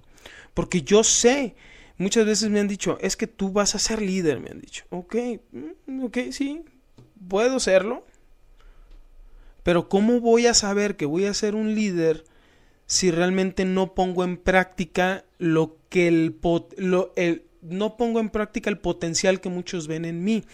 Porque 0.53 0.83
yo 0.83 1.03
sé, 1.03 1.55
muchas 1.97 2.27
veces 2.27 2.51
me 2.51 2.59
han 2.59 2.67
dicho, 2.67 2.99
es 3.01 3.17
que 3.17 3.25
tú 3.25 3.51
vas 3.51 3.73
a 3.73 3.79
ser 3.79 4.03
líder, 4.03 4.39
me 4.39 4.51
han 4.51 4.61
dicho. 4.61 4.83
Ok, 4.91 5.15
mm, 5.87 6.03
ok, 6.03 6.17
sí, 6.29 6.61
puedo 7.27 7.59
serlo, 7.59 8.05
pero 9.63 9.89
¿cómo 9.89 10.21
voy 10.21 10.47
a 10.47 10.53
saber 10.53 10.95
que 10.95 11.05
voy 11.05 11.25
a 11.25 11.33
ser 11.33 11.55
un 11.55 11.75
líder 11.75 12.23
si 12.87 13.11
realmente 13.11 13.65
no 13.65 13.93
pongo 13.93 14.23
en 14.23 14.37
práctica 14.37 15.25
lo 15.37 15.77
que 15.89 16.07
el, 16.07 16.37
no 17.61 17.97
pongo 17.97 18.19
en 18.19 18.29
práctica 18.29 18.69
el 18.69 18.77
potencial 18.77 19.41
que 19.41 19.49
muchos 19.49 19.87
ven 19.87 20.05
en 20.05 20.23
mí. 20.23 20.45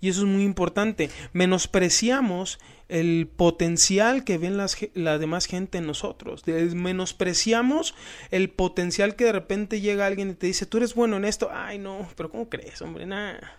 Y 0.00 0.08
eso 0.08 0.20
es 0.20 0.26
muy 0.26 0.44
importante. 0.44 1.10
Menospreciamos 1.32 2.58
el 2.88 3.28
potencial 3.28 4.24
que 4.24 4.38
ven 4.38 4.56
las, 4.56 4.76
la 4.94 5.18
demás 5.18 5.46
gente 5.46 5.78
en 5.78 5.86
nosotros. 5.86 6.44
Menospreciamos 6.46 7.94
el 8.30 8.50
potencial 8.50 9.16
que 9.16 9.24
de 9.24 9.32
repente 9.32 9.80
llega 9.80 10.06
alguien 10.06 10.30
y 10.30 10.34
te 10.34 10.46
dice, 10.46 10.66
tú 10.66 10.78
eres 10.78 10.94
bueno 10.94 11.16
en 11.16 11.24
esto. 11.24 11.50
Ay, 11.52 11.78
no, 11.78 12.08
pero 12.16 12.30
¿cómo 12.30 12.48
crees, 12.48 12.80
hombre? 12.82 13.04
Nada. 13.04 13.58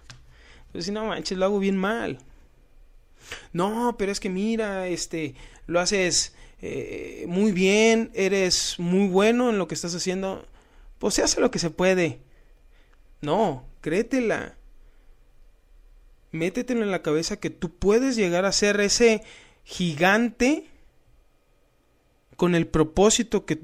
Pues 0.71 0.85
si 0.85 0.91
no 0.91 1.05
manches, 1.05 1.37
lo 1.37 1.45
hago 1.45 1.59
bien 1.59 1.77
mal. 1.77 2.19
No, 3.53 3.95
pero 3.97 4.11
es 4.11 4.19
que 4.19 4.29
mira, 4.29 4.87
este, 4.87 5.35
lo 5.67 5.79
haces 5.79 6.33
eh, 6.61 7.25
muy 7.27 7.51
bien, 7.51 8.11
eres 8.13 8.75
muy 8.77 9.07
bueno 9.07 9.49
en 9.49 9.57
lo 9.57 9.67
que 9.67 9.75
estás 9.75 9.95
haciendo. 9.95 10.45
Pues 10.99 11.15
se 11.15 11.23
hace 11.23 11.41
lo 11.41 11.51
que 11.51 11.59
se 11.59 11.69
puede. 11.69 12.19
No, 13.21 13.65
créetela. 13.81 14.55
Métetelo 16.31 16.83
en 16.83 16.91
la 16.91 17.01
cabeza 17.01 17.37
que 17.37 17.49
tú 17.49 17.75
puedes 17.75 18.15
llegar 18.15 18.45
a 18.45 18.51
ser 18.51 18.79
ese 18.79 19.23
gigante 19.63 20.67
con 22.37 22.55
el 22.55 22.67
propósito 22.67 23.45
que, 23.45 23.59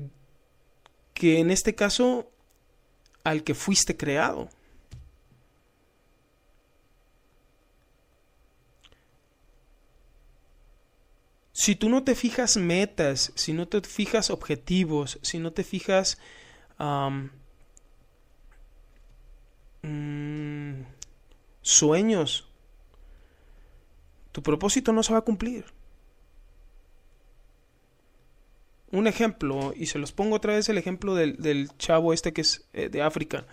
que 1.14 1.40
en 1.40 1.50
este 1.50 1.76
caso 1.76 2.30
al 3.24 3.44
que 3.44 3.56
fuiste 3.56 3.96
creado. 3.96 4.50
Si 11.58 11.76
tú 11.76 11.90
no 11.90 12.04
te 12.04 12.14
fijas 12.14 12.56
metas, 12.56 13.32
si 13.34 13.52
no 13.52 13.68
te 13.68 13.82
fijas 13.82 14.30
objetivos, 14.30 15.18
si 15.24 15.40
no 15.40 15.54
te 15.54 15.64
fijas 15.64 16.20
mm, 19.82 20.82
sueños, 21.64 22.48
tu 24.32 24.44
propósito 24.44 24.94
no 24.94 25.02
se 25.02 25.14
va 25.14 25.20
a 25.20 25.24
cumplir. 25.24 25.66
Un 28.92 29.08
ejemplo, 29.08 29.74
y 29.76 29.88
se 29.88 29.98
los 29.98 30.12
pongo 30.12 30.36
otra 30.36 30.54
vez 30.54 30.70
el 30.70 30.78
ejemplo 30.78 31.16
del, 31.16 31.72
chavo 31.80 32.14
este 32.14 32.34
que 32.34 32.42
es 32.42 32.70
eh, 32.74 32.90
de 32.90 33.02
África. 33.02 33.48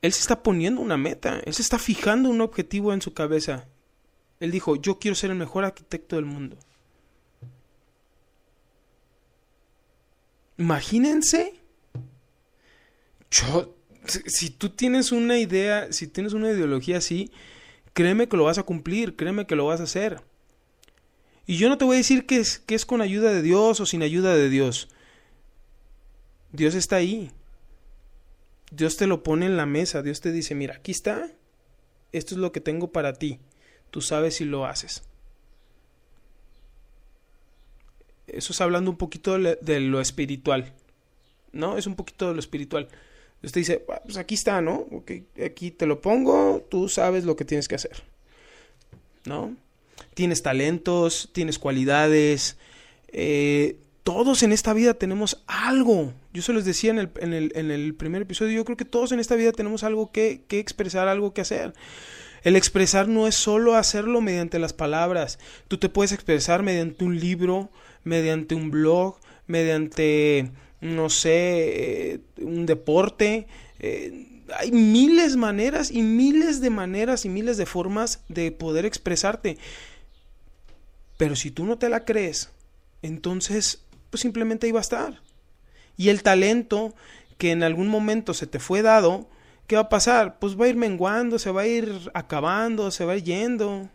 Él 0.00 0.12
se 0.12 0.20
está 0.20 0.44
poniendo 0.44 0.80
una 0.80 0.96
meta, 0.96 1.40
él 1.44 1.54
se 1.54 1.62
está 1.62 1.80
fijando 1.80 2.28
un 2.28 2.40
objetivo 2.40 2.92
en 2.92 3.02
su 3.02 3.14
cabeza. 3.14 3.66
Él 4.40 4.50
dijo, 4.50 4.76
yo 4.76 4.98
quiero 4.98 5.14
ser 5.14 5.30
el 5.30 5.36
mejor 5.36 5.64
arquitecto 5.64 6.16
del 6.16 6.24
mundo. 6.24 6.56
Imagínense. 10.56 11.54
Yo, 13.30 13.76
si 14.26 14.50
tú 14.50 14.70
tienes 14.70 15.12
una 15.12 15.38
idea, 15.38 15.92
si 15.92 16.06
tienes 16.06 16.32
una 16.32 16.50
ideología 16.50 16.98
así, 16.98 17.30
créeme 17.92 18.28
que 18.28 18.36
lo 18.38 18.44
vas 18.44 18.58
a 18.58 18.62
cumplir, 18.62 19.14
créeme 19.14 19.46
que 19.46 19.56
lo 19.56 19.66
vas 19.66 19.80
a 19.80 19.84
hacer. 19.84 20.22
Y 21.46 21.58
yo 21.58 21.68
no 21.68 21.76
te 21.76 21.84
voy 21.84 21.96
a 21.96 21.98
decir 21.98 22.24
que 22.24 22.38
es, 22.38 22.58
que 22.58 22.74
es 22.74 22.86
con 22.86 23.02
ayuda 23.02 23.32
de 23.32 23.42
Dios 23.42 23.80
o 23.80 23.86
sin 23.86 24.02
ayuda 24.02 24.34
de 24.34 24.48
Dios. 24.48 24.88
Dios 26.52 26.74
está 26.74 26.96
ahí. 26.96 27.30
Dios 28.72 28.96
te 28.96 29.06
lo 29.06 29.22
pone 29.22 29.46
en 29.46 29.58
la 29.58 29.66
mesa. 29.66 30.02
Dios 30.02 30.20
te 30.22 30.32
dice, 30.32 30.54
mira, 30.54 30.76
aquí 30.76 30.92
está. 30.92 31.30
Esto 32.12 32.34
es 32.34 32.40
lo 32.40 32.52
que 32.52 32.60
tengo 32.60 32.90
para 32.90 33.12
ti 33.12 33.38
tú 33.90 34.00
sabes 34.00 34.36
si 34.36 34.44
lo 34.44 34.66
haces. 34.66 35.02
Eso 38.26 38.52
es 38.52 38.60
hablando 38.60 38.90
un 38.90 38.96
poquito 38.96 39.38
de 39.38 39.80
lo 39.80 40.00
espiritual, 40.00 40.72
¿no? 41.52 41.76
Es 41.76 41.86
un 41.86 41.96
poquito 41.96 42.28
de 42.28 42.34
lo 42.34 42.40
espiritual. 42.40 42.88
Usted 43.42 43.60
dice, 43.60 43.84
ah, 43.88 44.02
pues 44.04 44.18
aquí 44.18 44.34
está, 44.34 44.60
¿no? 44.60 44.86
aquí 45.44 45.70
te 45.70 45.86
lo 45.86 46.00
pongo, 46.00 46.66
tú 46.70 46.88
sabes 46.88 47.24
lo 47.24 47.36
que 47.36 47.46
tienes 47.46 47.68
que 47.68 47.74
hacer, 47.74 48.02
¿no? 49.24 49.56
Tienes 50.14 50.42
talentos, 50.42 51.30
tienes 51.32 51.58
cualidades, 51.58 52.58
eh, 53.08 53.78
todos 54.02 54.42
en 54.42 54.52
esta 54.52 54.74
vida 54.74 54.94
tenemos 54.94 55.42
algo. 55.46 56.12
Yo 56.32 56.42
se 56.42 56.52
los 56.52 56.64
decía 56.64 56.90
en 56.90 56.98
el, 56.98 57.10
en, 57.20 57.32
el, 57.32 57.52
en 57.54 57.70
el, 57.70 57.94
primer 57.94 58.22
episodio, 58.22 58.52
yo 58.52 58.64
creo 58.64 58.76
que 58.76 58.84
todos 58.84 59.12
en 59.12 59.20
esta 59.20 59.36
vida 59.36 59.52
tenemos 59.52 59.84
algo 59.84 60.12
que, 60.12 60.42
que 60.46 60.58
expresar, 60.58 61.08
algo 61.08 61.32
que 61.32 61.40
hacer. 61.40 61.72
El 62.42 62.56
expresar 62.56 63.08
no 63.08 63.26
es 63.26 63.34
solo 63.34 63.76
hacerlo 63.76 64.20
mediante 64.20 64.58
las 64.58 64.72
palabras. 64.72 65.38
Tú 65.68 65.78
te 65.78 65.88
puedes 65.88 66.12
expresar 66.12 66.62
mediante 66.62 67.04
un 67.04 67.18
libro, 67.18 67.70
mediante 68.04 68.54
un 68.54 68.70
blog, 68.70 69.18
mediante, 69.46 70.50
no 70.80 71.10
sé, 71.10 72.12
eh, 72.12 72.20
un 72.38 72.66
deporte. 72.66 73.46
Eh, 73.78 74.42
hay 74.56 74.72
miles 74.72 75.32
de 75.32 75.38
maneras 75.38 75.90
y 75.90 76.02
miles 76.02 76.60
de 76.60 76.70
maneras 76.70 77.24
y 77.24 77.28
miles 77.28 77.56
de 77.56 77.66
formas 77.66 78.24
de 78.28 78.52
poder 78.52 78.86
expresarte. 78.86 79.58
Pero 81.16 81.36
si 81.36 81.50
tú 81.50 81.64
no 81.64 81.78
te 81.78 81.88
la 81.88 82.04
crees, 82.04 82.50
entonces 83.02 83.84
pues 84.08 84.22
simplemente 84.22 84.66
iba 84.66 84.80
a 84.80 84.82
estar. 84.82 85.20
Y 85.96 86.08
el 86.08 86.22
talento 86.22 86.94
que 87.38 87.52
en 87.52 87.62
algún 87.62 87.88
momento 87.88 88.34
se 88.34 88.46
te 88.46 88.58
fue 88.58 88.82
dado, 88.82 89.28
¿qué 89.70 89.76
va 89.76 89.82
a 89.82 89.88
pasar? 89.88 90.40
Pues 90.40 90.60
va 90.60 90.64
a 90.64 90.68
ir 90.68 90.74
menguando, 90.74 91.38
se 91.38 91.52
va 91.52 91.60
a 91.60 91.66
ir 91.68 92.10
acabando, 92.12 92.90
se 92.90 93.04
va 93.04 93.12
a 93.12 93.16
ir 93.18 93.22
yendo. 93.22 93.88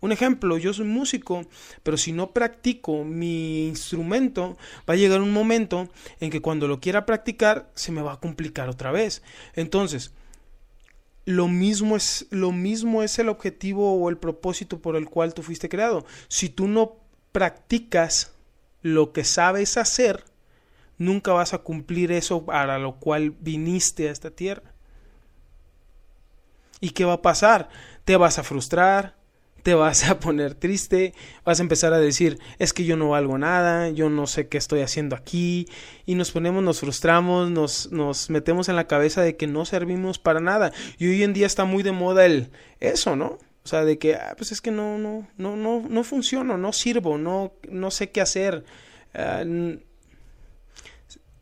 Un 0.00 0.10
ejemplo, 0.10 0.56
yo 0.56 0.72
soy 0.72 0.86
músico, 0.86 1.44
pero 1.82 1.98
si 1.98 2.12
no 2.12 2.30
practico 2.30 3.04
mi 3.04 3.68
instrumento, 3.68 4.56
va 4.88 4.94
a 4.94 4.96
llegar 4.96 5.20
un 5.20 5.30
momento 5.30 5.90
en 6.18 6.30
que 6.30 6.40
cuando 6.40 6.66
lo 6.66 6.80
quiera 6.80 7.04
practicar 7.04 7.70
se 7.74 7.92
me 7.92 8.00
va 8.00 8.14
a 8.14 8.20
complicar 8.20 8.70
otra 8.70 8.90
vez. 8.90 9.22
Entonces, 9.54 10.14
lo 11.26 11.46
mismo 11.46 11.94
es 11.94 12.26
lo 12.30 12.50
mismo 12.50 13.02
es 13.02 13.18
el 13.18 13.28
objetivo 13.28 13.92
o 13.92 14.08
el 14.08 14.16
propósito 14.16 14.80
por 14.80 14.96
el 14.96 15.10
cual 15.10 15.34
tú 15.34 15.42
fuiste 15.42 15.68
creado. 15.68 16.06
Si 16.28 16.48
tú 16.48 16.68
no 16.68 16.96
practicas 17.32 18.32
lo 18.80 19.12
que 19.12 19.24
sabes 19.24 19.76
hacer, 19.76 20.24
nunca 20.96 21.34
vas 21.34 21.52
a 21.52 21.58
cumplir 21.58 22.12
eso 22.12 22.46
para 22.46 22.78
lo 22.78 22.94
cual 22.98 23.34
viniste 23.40 24.08
a 24.08 24.12
esta 24.12 24.30
tierra. 24.30 24.71
¿Y 26.82 26.90
qué 26.90 27.04
va 27.06 27.14
a 27.14 27.22
pasar? 27.22 27.68
Te 28.04 28.16
vas 28.16 28.40
a 28.40 28.42
frustrar, 28.42 29.14
te 29.62 29.74
vas 29.74 30.08
a 30.10 30.18
poner 30.18 30.54
triste, 30.54 31.14
vas 31.44 31.60
a 31.60 31.62
empezar 31.62 31.92
a 31.92 32.00
decir, 32.00 32.40
es 32.58 32.72
que 32.72 32.84
yo 32.84 32.96
no 32.96 33.10
valgo 33.10 33.38
nada, 33.38 33.88
yo 33.90 34.10
no 34.10 34.26
sé 34.26 34.48
qué 34.48 34.58
estoy 34.58 34.80
haciendo 34.80 35.14
aquí, 35.14 35.68
y 36.06 36.16
nos 36.16 36.32
ponemos, 36.32 36.60
nos 36.64 36.80
frustramos, 36.80 37.50
nos, 37.50 37.92
nos 37.92 38.30
metemos 38.30 38.68
en 38.68 38.74
la 38.74 38.88
cabeza 38.88 39.22
de 39.22 39.36
que 39.36 39.46
no 39.46 39.64
servimos 39.64 40.18
para 40.18 40.40
nada. 40.40 40.72
Y 40.98 41.06
hoy 41.06 41.22
en 41.22 41.32
día 41.32 41.46
está 41.46 41.64
muy 41.64 41.84
de 41.84 41.92
moda 41.92 42.26
el 42.26 42.50
eso, 42.80 43.14
¿no? 43.14 43.38
O 43.64 43.68
sea, 43.68 43.84
de 43.84 43.96
que, 43.96 44.16
ah, 44.16 44.34
pues 44.36 44.50
es 44.50 44.60
que 44.60 44.72
no, 44.72 44.98
no, 44.98 45.28
no, 45.36 45.54
no, 45.54 45.84
no 45.88 46.02
funciono, 46.02 46.58
no 46.58 46.72
sirvo, 46.72 47.16
no, 47.16 47.52
no 47.70 47.92
sé 47.92 48.10
qué 48.10 48.20
hacer. 48.20 48.64
Ah, 49.14 49.44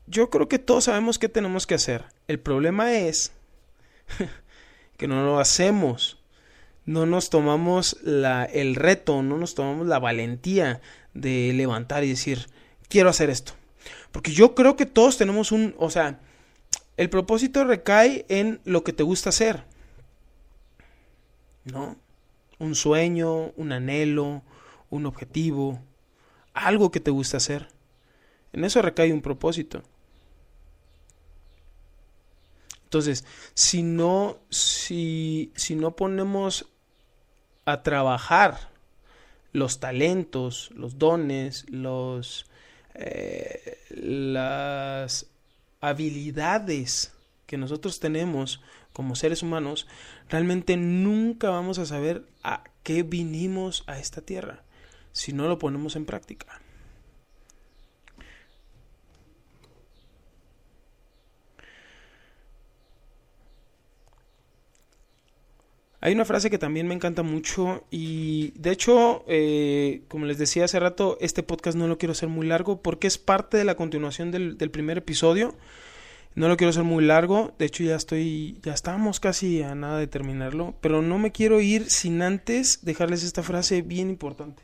yo 0.07 0.29
creo 0.29 0.49
que 0.49 0.59
todos 0.59 0.85
sabemos 0.85 1.19
qué 1.19 1.31
tenemos 1.31 1.67
que 1.67 1.77
hacer. 1.77 2.05
El 2.29 2.41
problema 2.41 2.93
es 2.93 3.33
que 5.01 5.09
no 5.09 5.25
lo 5.25 5.41
hacemos. 5.41 6.19
No 6.85 7.07
nos 7.07 7.31
tomamos 7.31 7.97
la, 8.03 8.45
el 8.45 8.75
reto, 8.75 9.23
no 9.23 9.39
nos 9.39 9.55
tomamos 9.55 9.87
la 9.87 9.99
valentía 9.99 10.83
de 11.15 11.55
levantar 11.55 12.05
y 12.05 12.11
decir, 12.11 12.49
quiero 12.87 13.09
hacer 13.09 13.31
esto. 13.31 13.55
Porque 14.13 14.33
yo 14.33 14.55
creo 14.55 14.77
que 14.77 14.85
todos 14.85 15.17
tenemos 15.17 15.53
un, 15.53 15.75
o 15.79 15.89
sea, 15.89 16.21
el 16.99 17.09
propósito 17.09 17.65
recae 17.65 18.27
en 18.29 18.61
lo 18.67 18.85
que 18.85 18.93
te 18.93 19.03
gusta 19.03 19.31
hacer. 19.31 19.65
¿No? 21.65 21.97
Un 22.59 22.75
sueño, 22.75 23.53
un 23.57 23.73
anhelo, 23.73 24.43
un 24.91 25.07
objetivo, 25.07 25.81
algo 26.53 26.91
que 26.91 27.01
te 27.01 27.11
gusta 27.11 27.39
hacer. 27.39 27.69
En 28.53 28.67
eso 28.67 28.83
recae 28.83 29.15
un 29.15 29.23
propósito. 29.23 29.83
Entonces, 32.91 33.25
si 33.55 33.85
no, 33.85 34.39
si, 34.49 35.53
si 35.55 35.77
no 35.77 35.95
ponemos 35.95 36.67
a 37.65 37.85
trabajar 37.85 38.73
los 39.53 39.79
talentos, 39.79 40.73
los 40.75 40.99
dones, 40.99 41.71
los, 41.71 42.47
eh, 42.95 43.79
las 43.91 45.27
habilidades 45.81 47.13
que 47.47 47.59
nosotros 47.59 48.01
tenemos 48.01 48.61
como 48.93 49.15
seres 49.15 49.45
humanos, 49.45 49.87
realmente 50.29 50.77
nunca 50.77 51.49
vamos 51.49 51.79
a 51.79 51.87
saber 51.87 52.25
a 52.43 52.65
qué 52.83 53.05
vinimos 53.05 53.85
a 53.87 54.01
esta 54.01 54.21
tierra 54.21 54.65
si 55.13 55.33
no 55.33 55.47
lo 55.47 55.61
ponemos 55.61 55.95
en 55.95 56.07
práctica. 56.07 56.61
Hay 66.03 66.15
una 66.15 66.25
frase 66.25 66.49
que 66.49 66.59
también 66.59 66.89
me 66.89 66.95
encanta 66.95 67.23
mucho 67.23 67.85
y 67.91 68.53
de 68.59 68.71
hecho, 68.71 69.23
eh, 69.29 70.01
como 70.09 70.25
les 70.25 70.39
decía 70.39 70.65
hace 70.65 70.81
rato, 70.81 71.19
este 71.21 71.43
podcast 71.43 71.77
no 71.77 71.89
lo 71.89 71.99
quiero 71.99 72.13
hacer 72.13 72.31
muy 72.31 72.47
largo 72.47 72.81
porque 72.81 73.07
es 73.07 73.19
parte 73.19 73.59
de 73.59 73.65
la 73.65 73.75
continuación 73.75 74.31
del, 74.31 74.57
primer 74.71 74.99
episodio. 74.99 75.55
No 76.35 76.49
lo 76.49 76.57
quiero 76.57 76.71
hacer 76.71 76.85
muy 76.85 77.05
largo, 77.05 77.53
de 77.59 77.67
hecho 77.67 77.83
ya 77.83 77.97
estoy, 77.97 78.59
ya 78.63 78.73
estamos 78.73 79.21
casi 79.21 79.63
a 79.63 79.75
nada 79.75 79.99
de 79.99 80.07
terminarlo, 80.07 80.75
pero 80.81 81.03
no 81.03 81.19
me 81.19 81.33
quiero 81.33 81.61
ir 81.61 81.91
sin 81.91 82.23
antes 82.23 82.83
dejarles 82.83 83.23
esta 83.23 83.43
frase 83.43 83.83
bien 83.83 84.09
importante. 84.09 84.63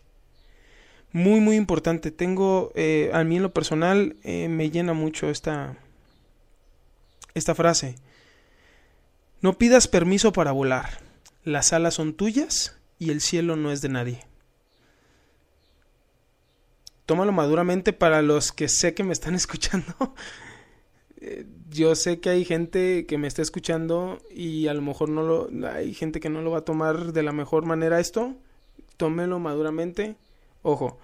Muy, 1.13 1.41
muy 1.41 1.57
importante. 1.57 2.11
Tengo, 2.13 2.73
eh, 2.77 3.11
a 3.13 3.25
mí 3.25 3.37
en 3.37 3.43
lo 3.43 3.53
personal, 3.53 4.17
eh, 4.23 4.49
me 4.49 4.71
llena 4.71 4.95
mucho 4.95 5.29
esta, 5.29 5.77
esta 7.35 7.55
frase. 7.55 7.97
No 9.43 9.59
pidas 9.59 9.87
permiso 9.89 10.33
para 10.33 10.53
volar 10.53 11.06
las 11.47 11.73
alas 11.73 11.95
son 11.95 12.13
tuyas 12.13 12.77
y 12.99 13.13
el 13.13 13.21
cielo 13.21 13.55
no 13.55 13.71
es 13.71 13.81
de 13.81 13.89
nadie. 13.89 14.27
Tómalo 17.07 17.31
maduramente 17.31 17.93
para 17.93 18.21
los 18.21 18.51
que 18.51 18.67
sé 18.69 18.95
que 18.95 19.05
me 19.05 19.13
están 19.13 19.35
escuchando. 19.37 19.95
eh, 21.19 21.47
yo 21.71 21.95
sé 21.95 22.19
que 22.19 22.31
hay 22.31 22.45
gente 22.45 23.07
que 23.07 23.17
me 23.17 23.29
está 23.29 23.43
escuchando 23.43 24.19
y 24.35 24.67
a 24.67 24.75
lo 24.75 24.83
mejor 24.83 25.09
no 25.09 25.23
lo 25.23 25.69
hay 25.69 25.95
gente 25.95 26.19
que 26.19 26.29
no 26.31 26.43
lo 26.43 26.51
va 26.51 26.59
a 26.59 26.65
tomar 26.65 27.13
de 27.13 27.23
la 27.23 27.33
mejor 27.33 27.65
manera 27.65 28.01
esto. 28.01 28.35
Tómelo 28.97 29.39
maduramente. 29.39 30.17
Ojo, 30.63 30.99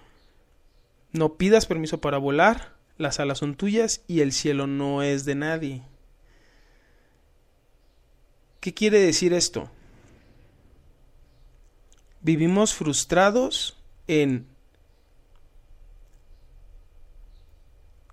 no 1.13 1.35
pidas 1.35 1.67
permiso 1.67 2.01
para 2.01 2.17
volar, 2.17 2.75
las 2.97 3.21
alas 3.21 3.37
son 3.37 3.55
tuyas 3.55 4.01
y 4.07 4.19
el 4.19 4.33
cielo 4.33 4.67
no 4.67 5.03
es 5.03 5.23
de 5.23 5.35
nadie. 5.35 5.83
¿Qué 8.59 8.73
quiere 8.73 8.99
decir 8.99 9.31
esto? 9.31 9.71
Vivimos 12.23 12.73
frustrados 12.73 13.77
en 14.07 14.47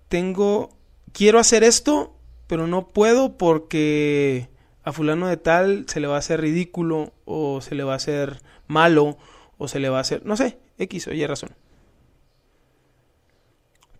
tengo 0.08 0.70
quiero 1.12 1.38
hacer 1.38 1.62
esto, 1.62 2.12
pero 2.48 2.66
no 2.66 2.88
puedo 2.88 3.38
porque 3.38 4.48
a 4.82 4.92
fulano 4.92 5.28
de 5.28 5.36
tal 5.36 5.84
se 5.88 6.00
le 6.00 6.08
va 6.08 6.16
a 6.16 6.18
hacer 6.18 6.40
ridículo 6.40 7.12
o 7.24 7.60
se 7.60 7.74
le 7.76 7.84
va 7.84 7.92
a 7.92 7.96
hacer 7.96 8.42
malo 8.66 9.16
o 9.56 9.68
se 9.68 9.78
le 9.78 9.88
va 9.88 9.98
a 9.98 10.00
hacer, 10.00 10.26
no 10.26 10.36
sé, 10.36 10.58
X 10.78 11.06
o 11.06 11.12
Y 11.12 11.24
razón. 11.26 11.50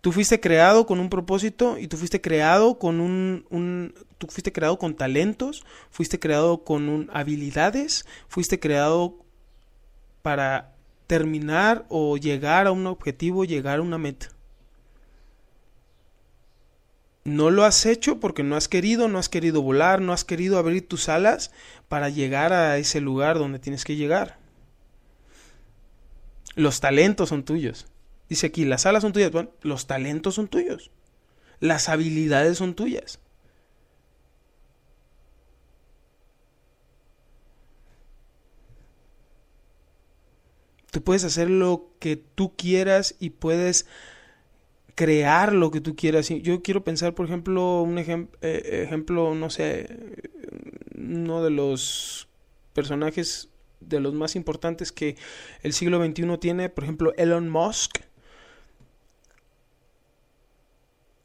Tú 0.01 0.11
fuiste 0.11 0.41
creado 0.41 0.87
con 0.87 0.99
un 0.99 1.09
propósito 1.09 1.77
y 1.77 1.87
tú 1.87 1.95
fuiste 1.95 2.19
creado 2.19 2.79
con 2.79 2.99
un, 2.99 3.45
un 3.49 3.93
tú 4.17 4.27
fuiste 4.27 4.51
creado 4.51 4.77
con 4.77 4.95
talentos, 4.95 5.63
fuiste 5.91 6.19
creado 6.19 6.63
con 6.63 6.89
un, 6.89 7.09
habilidades, 7.13 8.05
fuiste 8.27 8.59
creado 8.59 9.20
para 10.21 10.73
terminar 11.07 11.85
o 11.89 12.17
llegar 12.17 12.67
a 12.67 12.71
un 12.71 12.87
objetivo, 12.87 13.45
llegar 13.45 13.79
a 13.79 13.81
una 13.81 13.97
meta. 13.97 14.29
No 17.23 17.51
lo 17.51 17.65
has 17.65 17.85
hecho 17.85 18.19
porque 18.19 18.43
no 18.43 18.55
has 18.55 18.67
querido, 18.67 19.07
no 19.07 19.19
has 19.19 19.29
querido 19.29 19.61
volar, 19.61 20.01
no 20.01 20.11
has 20.11 20.23
querido 20.25 20.57
abrir 20.57 20.87
tus 20.87 21.07
alas 21.07 21.51
para 21.87 22.09
llegar 22.09 22.51
a 22.51 22.77
ese 22.77 22.99
lugar 22.99 23.37
donde 23.37 23.59
tienes 23.59 23.85
que 23.85 23.95
llegar. 23.95 24.39
Los 26.55 26.79
talentos 26.79 27.29
son 27.29 27.43
tuyos. 27.43 27.87
Dice 28.27 28.47
aquí, 28.47 28.65
las 28.65 28.85
alas 28.85 29.03
son 29.03 29.13
tuyas. 29.13 29.31
Bueno, 29.31 29.51
los 29.61 29.87
talentos 29.87 30.35
son 30.35 30.47
tuyos. 30.47 30.91
Las 31.59 31.89
habilidades 31.89 32.57
son 32.57 32.73
tuyas. 32.73 33.19
Tú 40.91 41.01
puedes 41.01 41.23
hacer 41.23 41.49
lo 41.49 41.89
que 41.99 42.17
tú 42.17 42.55
quieras 42.55 43.15
y 43.19 43.31
puedes 43.31 43.87
crear 44.95 45.53
lo 45.53 45.71
que 45.71 45.81
tú 45.81 45.95
quieras. 45.95 46.29
Yo 46.29 46.61
quiero 46.61 46.83
pensar, 46.83 47.15
por 47.15 47.25
ejemplo, 47.25 47.81
un 47.81 47.97
eh, 47.97 48.27
ejemplo, 48.41 49.33
no 49.33 49.49
sé, 49.49 49.87
uno 50.95 51.43
de 51.43 51.49
los 51.49 52.27
personajes 52.73 53.49
de 53.79 53.99
los 53.99 54.13
más 54.13 54.35
importantes 54.35 54.91
que 54.91 55.15
el 55.63 55.73
siglo 55.73 56.03
XXI 56.05 56.37
tiene, 56.37 56.69
por 56.69 56.83
ejemplo, 56.83 57.13
Elon 57.17 57.49
Musk. 57.49 57.99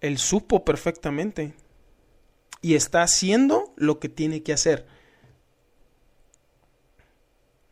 Él 0.01 0.19
supo 0.19 0.65
perfectamente 0.65 1.55
y 2.63 2.75
está 2.75 3.03
haciendo 3.03 3.73
lo 3.77 3.99
que 3.99 4.09
tiene 4.09 4.43
que 4.43 4.53
hacer. 4.53 4.87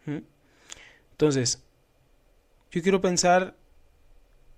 ¿Mm? 0.06 0.18
Entonces, 1.12 1.62
yo 2.74 2.82
quiero 2.82 3.00
pensar 3.00 3.54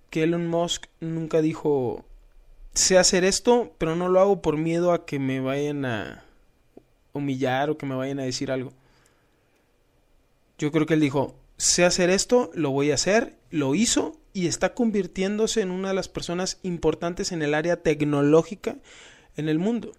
que 0.09 0.23
Elon 0.23 0.47
Musk 0.47 0.87
nunca 1.01 1.43
dijo, 1.43 2.07
sé 2.73 2.97
hacer 2.97 3.25
esto, 3.25 3.75
pero 3.77 3.95
no 3.95 4.09
lo 4.09 4.21
hago 4.21 4.41
por 4.41 4.57
miedo 4.57 4.93
a 4.93 5.05
que 5.05 5.19
me 5.19 5.39
vayan 5.41 5.85
a 5.85 6.25
humillar 7.13 7.69
o 7.69 7.77
que 7.77 7.85
me 7.85 7.95
vayan 7.95 8.19
a 8.19 8.23
decir 8.23 8.51
algo. 8.51 8.73
Yo 10.57 10.73
creo 10.73 10.87
que 10.87 10.95
él 10.95 11.01
dijo, 11.01 11.37
sé 11.59 11.85
hacer 11.85 12.09
esto, 12.09 12.51
lo 12.55 12.71
voy 12.71 12.91
a 12.91 12.95
hacer, 12.95 13.37
lo 13.51 13.75
hizo 13.75 14.19
y 14.33 14.47
está 14.47 14.73
convirtiéndose 14.73 15.61
en 15.61 15.71
una 15.71 15.89
de 15.89 15.95
las 15.95 16.09
personas 16.09 16.59
importantes 16.63 17.33
en 17.33 17.43
el 17.43 17.53
área 17.53 17.83
tecnológica 17.83 18.79
en 19.37 19.51
el 19.51 19.59
mundo. 19.59 19.93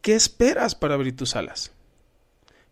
¿Qué 0.00 0.14
esperas 0.14 0.74
para 0.74 0.94
abrir 0.94 1.14
tus 1.14 1.36
alas? 1.36 1.74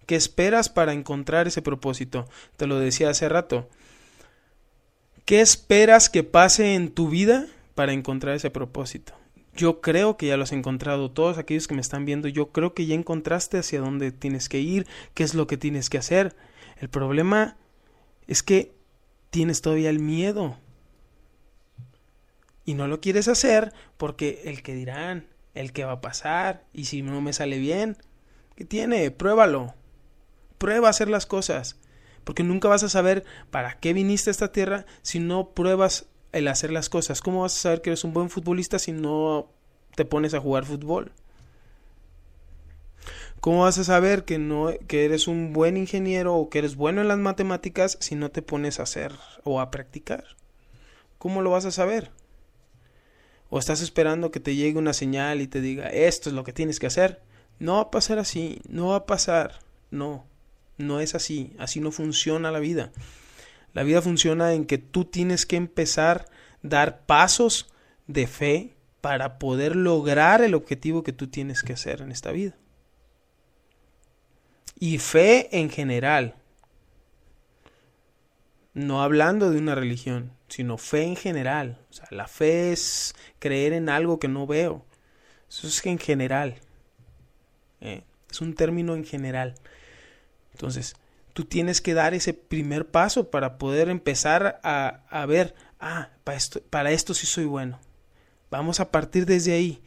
¿Qué 0.08 0.16
esperas 0.16 0.70
para 0.70 0.94
encontrar 0.94 1.48
ese 1.48 1.60
propósito? 1.60 2.26
Te 2.56 2.66
lo 2.66 2.78
decía 2.78 3.10
hace 3.10 3.28
rato. 3.28 3.68
¿Qué 5.26 5.42
esperas 5.42 6.08
que 6.08 6.24
pase 6.24 6.74
en 6.74 6.90
tu 6.92 7.10
vida 7.10 7.44
para 7.74 7.92
encontrar 7.92 8.34
ese 8.34 8.48
propósito? 8.48 9.12
Yo 9.54 9.82
creo 9.82 10.16
que 10.16 10.28
ya 10.28 10.38
lo 10.38 10.44
has 10.44 10.52
encontrado. 10.52 11.10
Todos 11.10 11.36
aquellos 11.36 11.68
que 11.68 11.74
me 11.74 11.82
están 11.82 12.06
viendo, 12.06 12.26
yo 12.26 12.52
creo 12.52 12.72
que 12.72 12.86
ya 12.86 12.94
encontraste 12.94 13.58
hacia 13.58 13.80
dónde 13.80 14.10
tienes 14.10 14.48
que 14.48 14.60
ir, 14.60 14.86
qué 15.12 15.24
es 15.24 15.34
lo 15.34 15.46
que 15.46 15.58
tienes 15.58 15.90
que 15.90 15.98
hacer. 15.98 16.34
El 16.80 16.88
problema 16.88 17.58
es 18.26 18.42
que 18.42 18.72
tienes 19.28 19.60
todavía 19.60 19.90
el 19.90 19.98
miedo. 19.98 20.56
Y 22.64 22.72
no 22.72 22.88
lo 22.88 23.02
quieres 23.02 23.28
hacer 23.28 23.74
porque 23.98 24.40
el 24.46 24.62
que 24.62 24.74
dirán, 24.74 25.26
el 25.52 25.74
que 25.74 25.84
va 25.84 25.92
a 25.92 26.00
pasar, 26.00 26.64
y 26.72 26.86
si 26.86 27.02
no 27.02 27.20
me 27.20 27.34
sale 27.34 27.58
bien, 27.58 27.98
¿qué 28.56 28.64
tiene? 28.64 29.10
Pruébalo. 29.10 29.74
Prueba 30.58 30.88
a 30.88 30.90
hacer 30.90 31.08
las 31.08 31.26
cosas. 31.26 31.76
Porque 32.24 32.42
nunca 32.42 32.68
vas 32.68 32.82
a 32.82 32.88
saber 32.88 33.24
para 33.50 33.78
qué 33.78 33.92
viniste 33.92 34.30
a 34.30 34.32
esta 34.32 34.52
tierra 34.52 34.84
si 35.02 35.18
no 35.18 35.50
pruebas 35.50 36.06
el 36.32 36.48
hacer 36.48 36.70
las 36.70 36.88
cosas. 36.88 37.20
¿Cómo 37.20 37.42
vas 37.42 37.56
a 37.56 37.60
saber 37.60 37.80
que 37.80 37.90
eres 37.90 38.04
un 38.04 38.12
buen 38.12 38.30
futbolista 38.30 38.78
si 38.78 38.92
no 38.92 39.50
te 39.94 40.04
pones 40.04 40.34
a 40.34 40.40
jugar 40.40 40.64
fútbol? 40.64 41.12
¿Cómo 43.40 43.62
vas 43.62 43.78
a 43.78 43.84
saber 43.84 44.24
que 44.24 44.38
no 44.38 44.72
que 44.88 45.04
eres 45.04 45.28
un 45.28 45.52
buen 45.52 45.76
ingeniero 45.76 46.34
o 46.34 46.50
que 46.50 46.58
eres 46.58 46.74
bueno 46.74 47.00
en 47.00 47.08
las 47.08 47.18
matemáticas 47.18 47.96
si 48.00 48.16
no 48.16 48.30
te 48.30 48.42
pones 48.42 48.80
a 48.80 48.82
hacer 48.82 49.12
o 49.44 49.60
a 49.60 49.70
practicar? 49.70 50.24
¿Cómo 51.18 51.40
lo 51.40 51.50
vas 51.50 51.64
a 51.64 51.70
saber? 51.70 52.10
¿O 53.48 53.58
estás 53.58 53.80
esperando 53.80 54.30
que 54.30 54.40
te 54.40 54.56
llegue 54.56 54.78
una 54.78 54.92
señal 54.92 55.40
y 55.40 55.46
te 55.46 55.60
diga, 55.60 55.88
esto 55.88 56.28
es 56.28 56.34
lo 56.34 56.44
que 56.44 56.52
tienes 56.52 56.80
que 56.80 56.86
hacer? 56.86 57.22
No 57.58 57.74
va 57.74 57.82
a 57.82 57.90
pasar 57.90 58.18
así, 58.18 58.60
no 58.68 58.88
va 58.88 58.96
a 58.96 59.06
pasar, 59.06 59.60
no. 59.90 60.26
No 60.78 61.00
es 61.00 61.14
así, 61.14 61.54
así 61.58 61.80
no 61.80 61.90
funciona 61.90 62.50
la 62.50 62.60
vida. 62.60 62.92
La 63.74 63.82
vida 63.82 64.00
funciona 64.00 64.54
en 64.54 64.64
que 64.64 64.78
tú 64.78 65.04
tienes 65.04 65.44
que 65.44 65.56
empezar 65.56 66.26
a 66.28 66.38
dar 66.62 67.04
pasos 67.06 67.68
de 68.06 68.26
fe 68.26 68.74
para 69.00 69.38
poder 69.38 69.76
lograr 69.76 70.42
el 70.42 70.54
objetivo 70.54 71.02
que 71.02 71.12
tú 71.12 71.28
tienes 71.28 71.62
que 71.62 71.74
hacer 71.74 72.00
en 72.00 72.10
esta 72.10 72.32
vida. 72.32 72.56
Y 74.78 74.98
fe 74.98 75.48
en 75.58 75.70
general. 75.70 76.36
No 78.74 79.02
hablando 79.02 79.50
de 79.50 79.58
una 79.58 79.74
religión, 79.74 80.32
sino 80.48 80.78
fe 80.78 81.02
en 81.02 81.16
general. 81.16 81.78
O 81.90 81.92
sea, 81.92 82.06
la 82.10 82.28
fe 82.28 82.72
es 82.72 83.14
creer 83.38 83.72
en 83.72 83.88
algo 83.88 84.18
que 84.18 84.28
no 84.28 84.46
veo. 84.46 84.84
Eso 85.48 85.66
es 85.66 85.84
en 85.86 85.98
general. 85.98 86.56
Eh, 87.80 88.04
es 88.30 88.40
un 88.40 88.54
término 88.54 88.94
en 88.94 89.04
general. 89.04 89.54
Entonces, 90.58 90.96
tú 91.34 91.44
tienes 91.44 91.80
que 91.80 91.94
dar 91.94 92.14
ese 92.14 92.34
primer 92.34 92.88
paso 92.90 93.30
para 93.30 93.58
poder 93.58 93.88
empezar 93.88 94.58
a, 94.64 95.04
a 95.08 95.24
ver, 95.24 95.54
ah, 95.78 96.10
para 96.24 96.36
esto, 96.36 96.60
para 96.68 96.90
esto 96.90 97.14
sí 97.14 97.28
soy 97.28 97.44
bueno. 97.44 97.78
Vamos 98.50 98.80
a 98.80 98.90
partir 98.90 99.24
desde 99.24 99.52
ahí. 99.52 99.80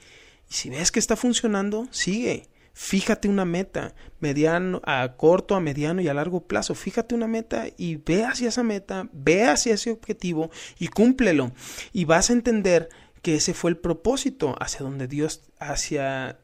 Y 0.50 0.54
si 0.54 0.70
ves 0.70 0.90
que 0.90 1.00
está 1.00 1.18
funcionando, 1.18 1.90
sigue. 1.92 2.48
Fíjate 2.74 3.28
una 3.28 3.44
meta, 3.44 3.94
mediano, 4.22 4.82
a 4.86 5.18
corto, 5.18 5.56
a 5.56 5.60
mediano 5.60 6.02
y 6.02 6.08
a 6.08 6.14
largo 6.14 6.48
plazo. 6.48 6.74
Fíjate 6.74 7.16
una 7.16 7.28
meta 7.28 7.66
y 7.78 7.98
ve 7.98 8.24
hacia 8.24 8.48
esa 8.48 8.64
meta, 8.64 9.10
ve 9.12 9.44
hacia 9.44 9.74
ese 9.74 9.92
objetivo 9.92 10.52
y 10.80 10.88
cúmplelo. 10.88 11.52
Y 11.92 12.06
vas 12.06 12.30
a 12.30 12.34
entender 12.34 12.88
que 13.22 13.36
ese 13.36 13.54
fue 13.54 13.72
el 13.72 13.78
propósito 13.78 14.56
hacia 14.62 14.80
donde 14.80 15.10
Dios, 15.10 15.42
hacia 15.60 16.40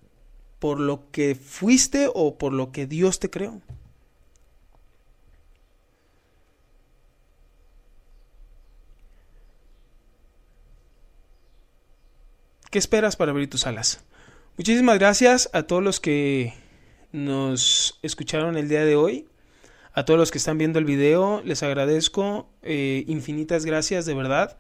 por 0.59 0.81
lo 0.81 1.09
que 1.11 1.35
fuiste 1.35 2.09
o 2.13 2.37
por 2.37 2.51
lo 2.51 2.73
que 2.73 2.87
Dios 2.87 3.19
te 3.19 3.29
creó. 3.29 3.61
¿Qué 12.69 12.79
esperas 12.79 13.15
para 13.15 13.31
abrir 13.31 13.49
tus 13.49 13.65
alas? 13.65 14.03
Muchísimas 14.57 14.99
gracias 14.99 15.49
a 15.53 15.63
todos 15.63 15.81
los 15.81 16.01
que 16.01 16.53
nos 17.13 17.97
escucharon 18.01 18.57
el 18.57 18.67
día 18.67 18.83
de 18.83 18.97
hoy. 18.97 19.25
A 19.93 20.03
todos 20.03 20.19
los 20.19 20.31
que 20.31 20.37
están 20.37 20.57
viendo 20.57 20.77
el 20.77 20.83
video, 20.83 21.41
les 21.45 21.63
agradezco 21.63 22.49
eh, 22.63 23.05
infinitas 23.07 23.63
gracias, 23.63 24.05
de 24.05 24.13
verdad. 24.15 24.57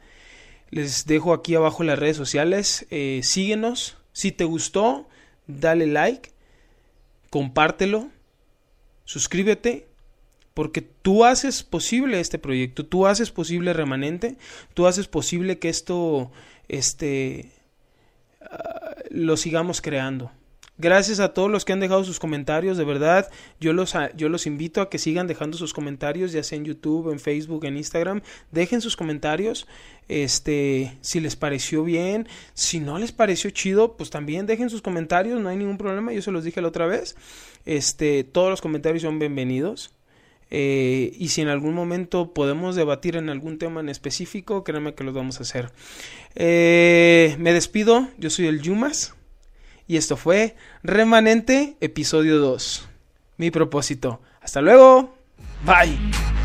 Les 0.69 1.05
dejo 1.05 1.33
aquí 1.33 1.55
abajo 1.55 1.83
las 1.83 1.99
redes 1.99 2.15
sociales. 2.15 2.87
Eh, 2.91 3.19
síguenos. 3.23 3.97
Si 4.13 4.31
te 4.31 4.45
gustó, 4.45 5.09
dale 5.45 5.85
like, 5.85 6.31
compártelo, 7.29 8.09
suscríbete 9.03 9.85
porque 10.53 10.81
tú 10.81 11.25
haces 11.25 11.61
posible 11.61 12.19
este 12.21 12.39
proyecto, 12.39 12.85
tú 12.85 13.05
haces 13.05 13.31
posible 13.31 13.73
Remanente, 13.73 14.37
tú 14.73 14.87
haces 14.87 15.07
posible 15.07 15.59
que 15.59 15.69
esto 15.69 16.31
este, 16.67 17.51
ah, 18.41 18.95
lo 19.09 19.37
sigamos 19.37 19.81
creando. 19.81 20.31
Gracias 20.79 21.19
a 21.19 21.33
todos 21.33 21.49
los 21.49 21.65
que 21.65 21.73
han 21.73 21.79
dejado 21.79 22.03
sus 22.03 22.19
comentarios, 22.19 22.77
de 22.77 22.83
verdad, 22.83 23.31
yo 23.59 23.73
los, 23.73 23.95
yo 24.15 24.29
los 24.29 24.45
invito 24.45 24.79
a 24.79 24.91
que 24.91 24.99
sigan 24.99 25.25
dejando 25.25 25.57
sus 25.57 25.73
comentarios, 25.73 26.31
ya 26.31 26.43
sea 26.43 26.55
en 26.55 26.65
YouTube, 26.65 27.11
en 27.11 27.19
Facebook, 27.19 27.65
en 27.65 27.77
Instagram, 27.77 28.21
dejen 28.51 28.79
sus 28.79 28.95
comentarios, 28.95 29.65
este, 30.07 30.95
si 31.01 31.19
les 31.19 31.35
pareció 31.35 31.83
bien, 31.83 32.27
si 32.53 32.79
no 32.79 32.99
les 32.99 33.11
pareció 33.11 33.49
chido, 33.49 33.97
pues 33.97 34.11
también 34.11 34.45
dejen 34.45 34.69
sus 34.69 34.83
comentarios, 34.83 35.41
no 35.41 35.49
hay 35.49 35.57
ningún 35.57 35.79
problema, 35.79 36.13
yo 36.13 36.21
se 36.21 36.31
los 36.31 36.43
dije 36.43 36.61
la 36.61 36.67
otra 36.67 36.85
vez, 36.85 37.15
este, 37.65 38.23
todos 38.23 38.51
los 38.51 38.61
comentarios 38.61 39.01
son 39.01 39.17
bienvenidos. 39.17 39.96
Eh, 40.49 41.13
y 41.17 41.29
si 41.29 41.41
en 41.41 41.49
algún 41.49 41.73
momento 41.73 42.33
podemos 42.33 42.75
debatir 42.75 43.15
en 43.17 43.29
algún 43.29 43.57
tema 43.57 43.81
en 43.81 43.89
específico, 43.89 44.63
créanme 44.63 44.93
que 44.93 45.03
lo 45.03 45.13
vamos 45.13 45.39
a 45.39 45.43
hacer. 45.43 45.71
Eh, 46.35 47.35
me 47.39 47.53
despido, 47.53 48.07
yo 48.17 48.29
soy 48.29 48.47
el 48.47 48.61
Yumas. 48.61 49.13
Y 49.87 49.95
esto 49.97 50.17
fue 50.17 50.55
Remanente, 50.83 51.77
episodio 51.79 52.39
2. 52.39 52.89
Mi 53.37 53.51
propósito. 53.51 54.21
Hasta 54.41 54.61
luego. 54.61 55.15
Bye. 55.65 56.36